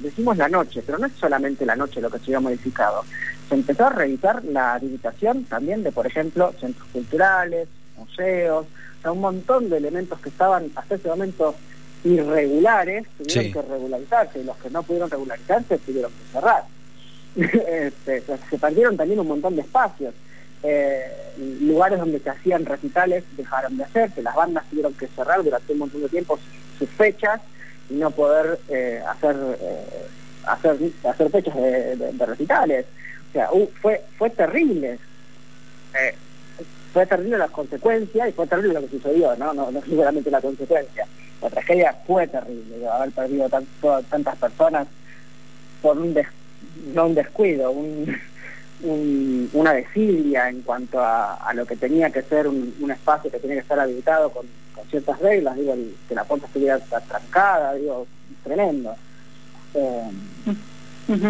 decimos 0.00 0.36
la 0.36 0.48
noche, 0.48 0.82
pero 0.84 0.98
no 0.98 1.06
es 1.06 1.12
solamente 1.14 1.64
la 1.64 1.76
noche 1.76 2.00
lo 2.00 2.10
que 2.10 2.18
se 2.18 2.24
había 2.24 2.40
modificado. 2.40 3.04
Se 3.48 3.54
empezó 3.54 3.86
a 3.86 3.90
revisar 3.90 4.44
la 4.44 4.74
habilitación 4.74 5.44
también 5.44 5.82
de, 5.82 5.92
por 5.92 6.06
ejemplo, 6.06 6.52
centros 6.58 6.88
culturales, 6.92 7.68
museos, 7.96 8.66
sea, 9.02 9.12
un 9.12 9.20
montón 9.20 9.68
de 9.68 9.76
elementos 9.78 10.18
que 10.20 10.28
estaban 10.30 10.70
hasta 10.74 10.94
ese 10.94 11.08
momento 11.08 11.54
irregulares, 12.04 13.06
tuvieron 13.18 13.44
Sí. 13.44 13.52
que 13.52 13.62
regularizarse, 13.62 14.38
y 14.40 14.44
los 14.44 14.56
que 14.56 14.70
no 14.70 14.82
pudieron 14.82 15.10
regularizarse 15.10 15.78
tuvieron 15.78 16.10
que 16.12 16.32
cerrar. 16.32 16.64
Este, 17.36 18.22
se 18.50 18.58
perdieron 18.58 18.96
también 18.96 19.20
un 19.20 19.28
montón 19.28 19.56
de 19.56 19.62
espacios. 19.62 20.14
Eh, 20.62 21.00
lugares 21.62 21.98
donde 21.98 22.20
se 22.20 22.30
hacían 22.30 22.64
recitales 22.66 23.24
dejaron 23.36 23.76
de 23.76 23.84
hacerse, 23.84 24.22
las 24.22 24.34
bandas 24.36 24.64
tuvieron 24.70 24.92
que 24.94 25.08
cerrar 25.08 25.42
durante 25.42 25.72
un 25.72 25.78
montón 25.80 26.02
de 26.02 26.08
tiempo 26.08 26.38
sus 26.78 26.88
fechas 26.90 27.40
y 27.90 27.94
no 27.94 28.10
poder 28.10 28.60
eh, 28.68 29.02
hacer, 29.08 29.34
eh, 29.60 29.86
hacer 30.46 30.76
hacer 31.04 31.30
fechas 31.30 31.56
de, 31.56 31.96
de- 31.96 32.12
de 32.12 32.26
recitales. 32.26 32.86
O 33.30 33.32
sea, 33.32 33.48
fue 33.80 34.02
fue 34.18 34.30
terrible. 34.30 34.98
Fue 36.92 37.06
terrible 37.06 37.38
las 37.38 37.50
consecuencias 37.50 38.28
y 38.28 38.32
fue 38.32 38.46
terrible 38.46 38.74
lo 38.74 38.82
que 38.82 38.96
sucedió, 38.98 39.34
¿no? 39.36 39.54
No, 39.54 39.70
no 39.70 39.80
solamente 39.84 40.30
la 40.30 40.40
consecuencia. 40.42 41.06
La 41.40 41.48
tragedia 41.50 41.96
fue 42.06 42.28
terrible, 42.28 42.86
haber 42.86 43.12
perdido 43.12 43.48
tanto- 43.48 44.02
tantas 44.10 44.36
personas 44.36 44.86
por 45.80 45.98
un 45.98 46.12
des- 46.14 46.26
no 46.94 47.06
un 47.06 47.14
descuido, 47.14 47.70
un, 47.72 48.06
un- 48.80 49.48
una 49.52 49.72
desidia 49.72 50.48
en 50.48 50.62
cuanto 50.62 51.00
a, 51.00 51.34
a 51.34 51.54
lo 51.54 51.64
que 51.64 51.76
tenía 51.76 52.10
que 52.10 52.22
ser 52.22 52.46
un, 52.46 52.74
un 52.80 52.90
espacio 52.90 53.30
que 53.30 53.38
tenía 53.38 53.56
que 53.56 53.62
estar 53.62 53.80
habilitado 53.80 54.30
con, 54.30 54.46
con 54.74 54.86
ciertas 54.88 55.18
reglas, 55.18 55.56
digo, 55.56 55.72
el- 55.72 55.96
que 56.06 56.14
la 56.14 56.24
puerta 56.24 56.46
estuviera 56.46 56.74
atrancada, 56.90 57.74
digo, 57.74 58.06
tremendo. 58.44 58.94
Eh, 59.74 60.10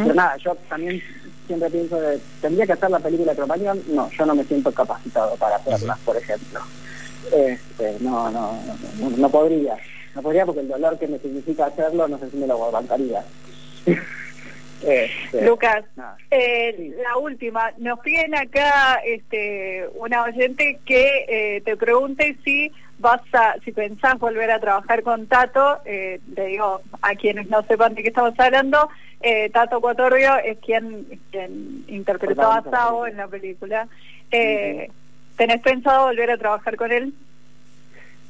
pero 0.03 0.15
nada, 0.15 0.37
yo 0.39 0.55
también 0.69 1.01
siempre 1.47 1.71
pienso 1.71 2.01
de, 2.01 2.21
¿tendría 2.41 2.67
que 2.67 2.73
hacer 2.73 2.91
la 2.91 3.01
película 3.01 3.35
Cromañón? 3.35 3.83
No, 3.89 4.11
yo 4.11 4.27
no 4.27 4.35
me 4.35 4.45
siento 4.45 4.73
capacitado 4.73 5.35
para 5.37 5.57
hacerla, 5.57 5.99
por 6.05 6.17
ejemplo. 6.17 6.61
Este, 7.33 7.97
no, 8.01 8.31
no, 8.31 8.59
no, 8.99 9.11
no 9.17 9.29
podría. 9.31 9.77
No 10.15 10.23
podría 10.23 10.45
porque 10.45 10.61
el 10.61 10.69
dolor 10.69 10.99
que 10.99 11.09
me 11.09 11.19
significa 11.19 11.67
hacerlo 11.67 12.07
no 12.07 12.19
sé 12.19 12.31
si 12.31 12.37
me 12.37 12.47
lo 12.47 12.63
aguantaría. 12.65 13.25
Este, 14.85 15.47
Lucas, 15.47 15.85
eh, 16.31 16.75
Sí. 16.77 16.95
la 17.03 17.17
última, 17.19 17.71
nos 17.79 18.01
piden 18.01 18.35
acá 18.35 18.97
este 19.05 19.89
una 19.95 20.25
oyente 20.25 20.81
que 20.85 21.25
eh, 21.29 21.61
te 21.65 21.77
pregunte 21.77 22.37
si 22.45 22.73
vas 22.99 23.21
a, 23.33 23.55
si 23.65 23.71
pensás 23.71 24.19
volver 24.19 24.51
a 24.51 24.59
trabajar 24.59 25.05
con 25.05 25.27
Tato, 25.29 25.79
eh, 25.85 26.21
te 26.35 26.47
digo 26.47 26.81
a 27.01 27.15
quienes 27.15 27.49
no 27.49 27.63
sepan 27.63 27.95
de 27.95 28.03
qué 28.03 28.09
estamos 28.09 28.35
hablando, 28.39 28.89
eh, 29.23 29.51
Tato 29.51 29.81
Cuatorbio 29.81 30.37
es 30.39 30.59
quien, 30.59 31.07
quien 31.31 31.85
interpretó 31.89 32.51
a 32.51 32.63
película. 32.63 33.09
en 33.09 33.17
la 33.17 33.29
película. 33.29 33.89
Eh, 34.31 34.91
¿Tenés 35.37 35.61
pensado 35.61 36.07
volver 36.07 36.31
a 36.31 36.39
trabajar 36.39 36.77
con 36.77 36.93
él? 36.93 37.15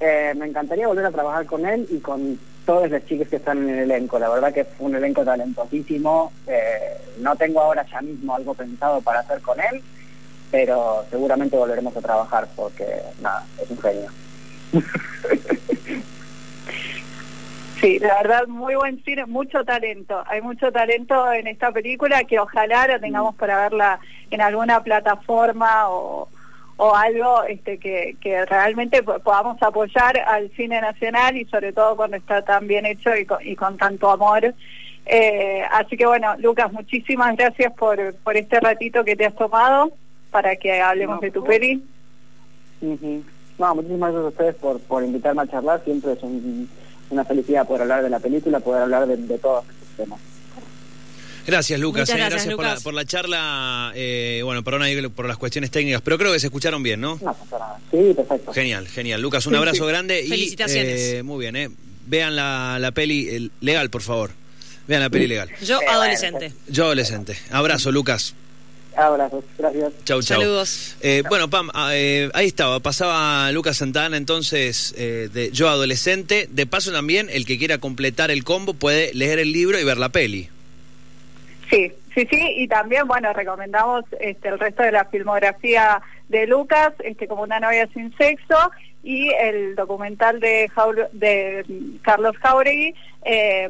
Eh, 0.00 0.34
me 0.36 0.46
encantaría 0.46 0.86
volver 0.86 1.06
a 1.06 1.10
trabajar 1.10 1.46
con 1.46 1.64
él 1.66 1.86
y 1.90 1.98
con 1.98 2.38
todos 2.66 2.90
los 2.90 3.04
chicos 3.06 3.28
que 3.28 3.36
están 3.36 3.58
en 3.58 3.70
el 3.70 3.90
elenco. 3.90 4.18
La 4.18 4.28
verdad 4.28 4.52
que 4.52 4.64
fue 4.64 4.86
un 4.86 4.96
elenco 4.96 5.24
talentosísimo. 5.24 6.32
Eh, 6.46 6.96
no 7.18 7.36
tengo 7.36 7.60
ahora 7.60 7.86
ya 7.90 8.00
mismo 8.02 8.34
algo 8.34 8.54
pensado 8.54 9.00
para 9.00 9.20
hacer 9.20 9.40
con 9.40 9.58
él, 9.60 9.82
pero 10.50 11.04
seguramente 11.10 11.56
volveremos 11.56 11.96
a 11.96 12.00
trabajar 12.00 12.48
porque, 12.56 12.86
nada, 13.20 13.44
es 13.60 13.70
un 13.70 13.78
genio. 13.78 14.10
Sí, 17.82 17.98
la 17.98 18.14
verdad, 18.22 18.46
muy 18.46 18.76
buen 18.76 19.02
cine, 19.02 19.26
mucho 19.26 19.64
talento. 19.64 20.22
Hay 20.28 20.40
mucho 20.40 20.70
talento 20.70 21.32
en 21.32 21.48
esta 21.48 21.72
película 21.72 22.22
que 22.22 22.38
ojalá 22.38 22.86
la 22.86 23.00
tengamos 23.00 23.34
para 23.34 23.60
verla 23.60 23.98
en 24.30 24.40
alguna 24.40 24.82
plataforma 24.84 25.88
o, 25.90 26.28
o 26.76 26.94
algo 26.94 27.42
este, 27.42 27.78
que, 27.78 28.14
que 28.20 28.46
realmente 28.46 29.02
po- 29.02 29.18
podamos 29.18 29.60
apoyar 29.62 30.16
al 30.20 30.48
cine 30.52 30.80
nacional 30.80 31.36
y 31.36 31.44
sobre 31.46 31.72
todo 31.72 31.96
cuando 31.96 32.16
está 32.16 32.42
tan 32.42 32.68
bien 32.68 32.86
hecho 32.86 33.16
y 33.16 33.26
con, 33.26 33.38
y 33.44 33.56
con 33.56 33.76
tanto 33.76 34.10
amor. 34.10 34.54
Eh, 35.04 35.62
así 35.72 35.96
que 35.96 36.06
bueno, 36.06 36.36
Lucas, 36.38 36.72
muchísimas 36.72 37.36
gracias 37.36 37.72
por, 37.72 38.14
por 38.22 38.36
este 38.36 38.60
ratito 38.60 39.02
que 39.04 39.16
te 39.16 39.26
has 39.26 39.34
tomado 39.34 39.90
para 40.30 40.54
que 40.54 40.80
hablemos 40.80 41.16
No, 41.16 41.20
de 41.20 41.30
tu 41.32 41.42
peli. 41.42 41.82
No, 43.58 43.74
muchísimas 43.74 44.12
gracias 44.12 44.24
a 44.24 44.28
ustedes 44.28 44.54
por, 44.54 44.80
por 44.82 45.02
invitarme 45.02 45.42
a 45.42 45.46
charlar. 45.48 45.82
Siempre 45.84 46.12
es 46.12 46.22
un- 46.22 46.70
una 47.12 47.24
felicidad 47.24 47.66
poder 47.66 47.82
hablar 47.82 48.02
de 48.02 48.10
la 48.10 48.18
película, 48.18 48.60
poder 48.60 48.82
hablar 48.82 49.06
de, 49.06 49.16
de 49.16 49.38
todos 49.38 49.64
estos 49.64 49.96
temas. 49.96 50.20
Gracias, 51.46 51.80
Lucas. 51.80 52.02
Muchas 52.08 52.16
eh, 52.16 52.30
gracias, 52.30 52.54
por, 52.54 52.64
la, 52.64 52.76
por 52.76 52.94
la 52.94 53.04
charla. 53.04 53.92
eh, 53.96 54.42
bueno, 54.44 54.62
perdón 54.62 54.82
ahí 54.82 55.00
por 55.08 55.26
las 55.26 55.36
cuestiones 55.38 55.70
técnicas, 55.72 56.00
pero 56.02 56.16
creo 56.16 56.32
que 56.32 56.38
se 56.38 56.46
escucharon 56.46 56.82
bien, 56.84 57.00
¿no? 57.00 57.18
No 57.20 57.34
pasa 57.34 57.58
nada. 57.58 57.78
Sí, 57.90 58.12
perfecto. 58.14 58.52
Genial, 58.52 58.86
genial. 58.88 59.20
Lucas, 59.20 59.44
un 59.46 59.56
abrazo 59.56 59.84
grande 59.86 60.22
y 60.24 60.28
Felicitaciones. 60.28 61.00
eh, 61.00 61.22
muy 61.24 61.40
bien, 61.40 61.56
eh. 61.56 61.68
Vean 62.06 62.36
la, 62.36 62.78
la 62.80 62.92
peli 62.92 63.28
eh, 63.28 63.48
legal, 63.60 63.90
por 63.90 64.02
favor. 64.02 64.30
Vean 64.86 65.00
la 65.02 65.10
peli 65.10 65.26
legal. 65.26 65.48
Yo, 65.64 65.80
Eh, 65.80 65.86
adolescente. 65.88 66.52
Yo 66.68 66.84
adolescente. 66.84 67.36
Abrazo, 67.50 67.90
Lucas. 67.90 68.34
Abrazos, 68.96 69.44
gracias. 69.58 69.92
Chau, 70.04 70.22
chau. 70.22 70.40
Saludos. 70.40 70.96
Eh, 71.00 71.22
bueno, 71.28 71.48
Pam, 71.48 71.70
ah, 71.74 71.90
eh, 71.94 72.30
ahí 72.34 72.46
estaba, 72.46 72.80
pasaba 72.80 73.50
Lucas 73.52 73.78
Santana 73.78 74.16
entonces 74.16 74.94
eh, 74.98 75.28
de 75.32 75.50
Yo 75.50 75.68
Adolescente. 75.68 76.46
De 76.50 76.66
paso 76.66 76.92
también, 76.92 77.28
el 77.30 77.46
que 77.46 77.58
quiera 77.58 77.78
completar 77.78 78.30
el 78.30 78.44
combo 78.44 78.74
puede 78.74 79.12
leer 79.14 79.38
el 79.38 79.52
libro 79.52 79.78
y 79.78 79.84
ver 79.84 79.96
la 79.96 80.10
peli. 80.10 80.48
Sí, 81.70 81.90
sí, 82.14 82.26
sí, 82.30 82.54
y 82.56 82.68
también, 82.68 83.06
bueno, 83.06 83.32
recomendamos 83.32 84.04
este, 84.20 84.48
el 84.48 84.58
resto 84.58 84.82
de 84.82 84.92
la 84.92 85.06
filmografía 85.06 86.02
de 86.28 86.46
Lucas, 86.46 86.92
este, 87.02 87.26
como 87.26 87.42
una 87.42 87.60
novia 87.60 87.88
sin 87.94 88.14
sexo, 88.16 88.56
y 89.04 89.28
el 89.30 89.74
documental 89.74 90.38
de, 90.40 90.68
Jaur- 90.74 91.08
de 91.12 91.64
Carlos 92.02 92.36
Jauregui, 92.40 92.94
eh, 93.24 93.68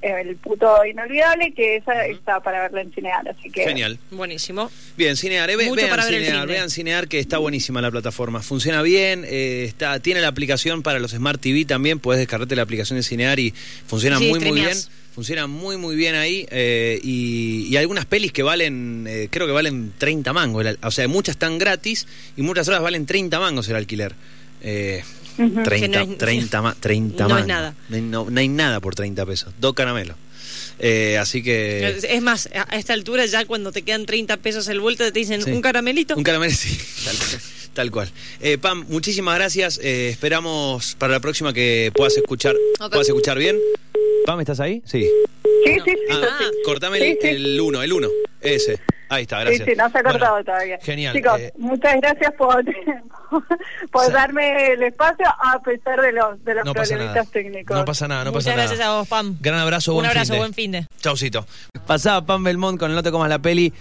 El 0.00 0.36
puto 0.36 0.84
inolvidable, 0.84 1.52
que 1.52 1.76
esa 1.76 2.06
está 2.06 2.40
para 2.40 2.62
verla 2.62 2.82
en 2.82 2.92
Cinear, 2.92 3.28
así 3.28 3.50
que... 3.50 3.64
Genial. 3.64 3.98
Buenísimo. 4.12 4.70
Bien, 4.96 5.16
Cinear, 5.16 5.50
eh, 5.50 5.56
ve- 5.56 5.64
Mucho 5.66 5.76
vean 5.76 5.90
para 5.90 6.04
ver 6.06 6.24
Cinear, 6.24 6.46
vean 6.46 6.70
Cinear 6.70 7.08
que 7.08 7.18
está 7.18 7.38
buenísima 7.38 7.80
la 7.82 7.90
plataforma. 7.90 8.42
Funciona 8.42 8.80
bien, 8.82 9.24
eh, 9.26 9.64
está, 9.66 9.98
tiene 10.00 10.20
la 10.20 10.28
aplicación 10.28 10.82
para 10.82 10.98
los 11.00 11.10
Smart 11.12 11.40
TV 11.40 11.64
también, 11.64 11.98
puedes 11.98 12.20
descargarte 12.20 12.54
la 12.56 12.62
aplicación 12.62 12.96
de 12.96 13.02
Cinear 13.02 13.38
y 13.40 13.52
funciona 13.86 14.18
Sí, 14.18 14.28
muy 14.30 14.38
muy 14.40 14.52
bien. 14.60 14.76
Funciona 15.14 15.46
muy 15.46 15.76
muy 15.76 15.94
bien 15.94 16.14
ahí 16.14 16.46
eh, 16.50 16.98
y, 17.02 17.66
y 17.68 17.76
algunas 17.76 18.06
pelis 18.06 18.32
que 18.32 18.42
valen, 18.42 19.04
eh, 19.06 19.28
creo 19.30 19.46
que 19.46 19.52
valen 19.52 19.92
30 19.98 20.32
mangos. 20.32 20.64
O 20.82 20.90
sea, 20.90 21.06
muchas 21.08 21.34
están 21.34 21.58
gratis 21.58 22.06
y 22.36 22.40
muchas 22.42 22.66
otras 22.68 22.82
valen 22.82 23.04
30 23.04 23.38
mangos 23.38 23.68
el 23.68 23.76
alquiler. 23.76 24.14
Eh, 24.62 25.02
Ujú. 25.38 25.62
30, 25.62 26.00
Que 26.00 26.06
no 26.06 26.12
es- 26.12 26.18
30, 26.18 26.62
ma- 26.62 26.76
30 26.78 27.28
no 27.28 27.38
es 27.38 27.46
nada. 27.46 27.74
No, 27.88 27.96
hay- 27.96 28.02
no- 28.02 28.26
no 28.30 28.40
hay 28.40 28.48
nada 28.48 28.80
por 28.80 28.94
30 28.94 29.24
pesos. 29.26 29.52
Dos 29.60 29.74
caramelos. 29.74 30.16
Eh, 30.78 31.16
así 31.18 31.42
que... 31.42 31.96
Es 32.08 32.22
más, 32.22 32.48
a 32.54 32.76
esta 32.76 32.92
altura 32.92 33.24
ya 33.26 33.44
cuando 33.44 33.72
te 33.72 33.82
quedan 33.82 34.04
30 34.06 34.36
pesos 34.38 34.66
el 34.68 34.80
vuelto 34.80 35.04
te 35.04 35.18
dicen 35.18 35.42
Sí. 35.42 35.50
un 35.50 35.60
caramelito. 35.62 36.16
Un 36.16 36.22
caramelo, 36.24 36.52
sí, 36.54 36.76
tal 37.04 37.16
cual. 37.18 37.40
Tal 37.74 37.90
cual. 37.90 38.10
Eh, 38.40 38.58
Pam, 38.58 38.84
muchísimas 38.88 39.34
gracias. 39.36 39.78
Eh, 39.82 40.08
esperamos 40.10 40.94
para 40.98 41.14
la 41.14 41.20
próxima 41.20 41.52
que 41.54 41.90
puedas 41.94 42.16
escuchar. 42.16 42.54
¿Puedas 42.78 43.08
escuchar 43.08 43.38
bien? 43.38 43.58
Pam, 44.26 44.40
¿estás 44.40 44.60
ahí? 44.60 44.82
Sí. 44.84 45.06
Sí, 45.64 45.72
sí, 45.72 45.80
sí, 45.84 45.96
Ah, 46.10 46.36
sí. 46.40 46.44
cortame 46.64 46.98
sí. 46.98 47.18
el 47.22 47.60
1, 47.60 47.82
el 47.82 47.92
1. 47.92 48.08
Ese. 48.42 48.78
Ahí 49.12 49.22
está, 49.22 49.38
Sí, 49.40 49.44
gracias. 49.44 49.68
sí, 49.68 49.74
no 49.76 49.90
se 49.90 49.98
ha 49.98 50.02
cortado 50.02 50.30
Bueno, 50.32 50.44
todavía. 50.44 50.78
Genial. 50.82 51.14
Chicos, 51.14 51.38
eh, 51.40 51.52
muchas 51.58 51.96
gracias 52.00 52.32
por, 52.32 52.64
por 53.90 54.12
darme 54.12 54.72
el 54.72 54.82
espacio 54.82 55.26
a 55.28 55.60
pesar 55.62 56.00
de 56.00 56.12
los, 56.12 56.42
de 56.44 56.54
los 56.54 56.64
no 56.64 56.72
pasa 56.74 56.94
nada. 56.96 57.06
problemitas 57.12 57.30
técnicos. 57.32 57.76
No 57.76 57.84
pasa 57.84 58.08
nada, 58.08 58.24
no 58.24 58.30
Muchas 58.32 58.44
pasa 58.46 58.56
nada. 58.56 58.68
gracias 58.68 58.86
a 58.88 58.92
vos, 58.94 59.08
Pam. 59.08 59.36
Gran 59.40 59.58
abrazo, 59.58 59.92
Un 59.92 59.96
buen 59.98 60.06
abrazo, 60.06 60.32
finde. 60.32 60.38
buen 60.38 60.54
fin 60.54 60.72
de. 60.72 60.86
Chaucito. 61.00 61.46
Pasaba 61.86 62.24
Pam 62.24 62.42
Belmont 62.44 62.78
con 62.78 62.90
el 62.90 62.94
No 62.96 63.02
te 63.02 63.10
comas 63.10 63.28
la 63.28 63.38
peli. 63.38 63.72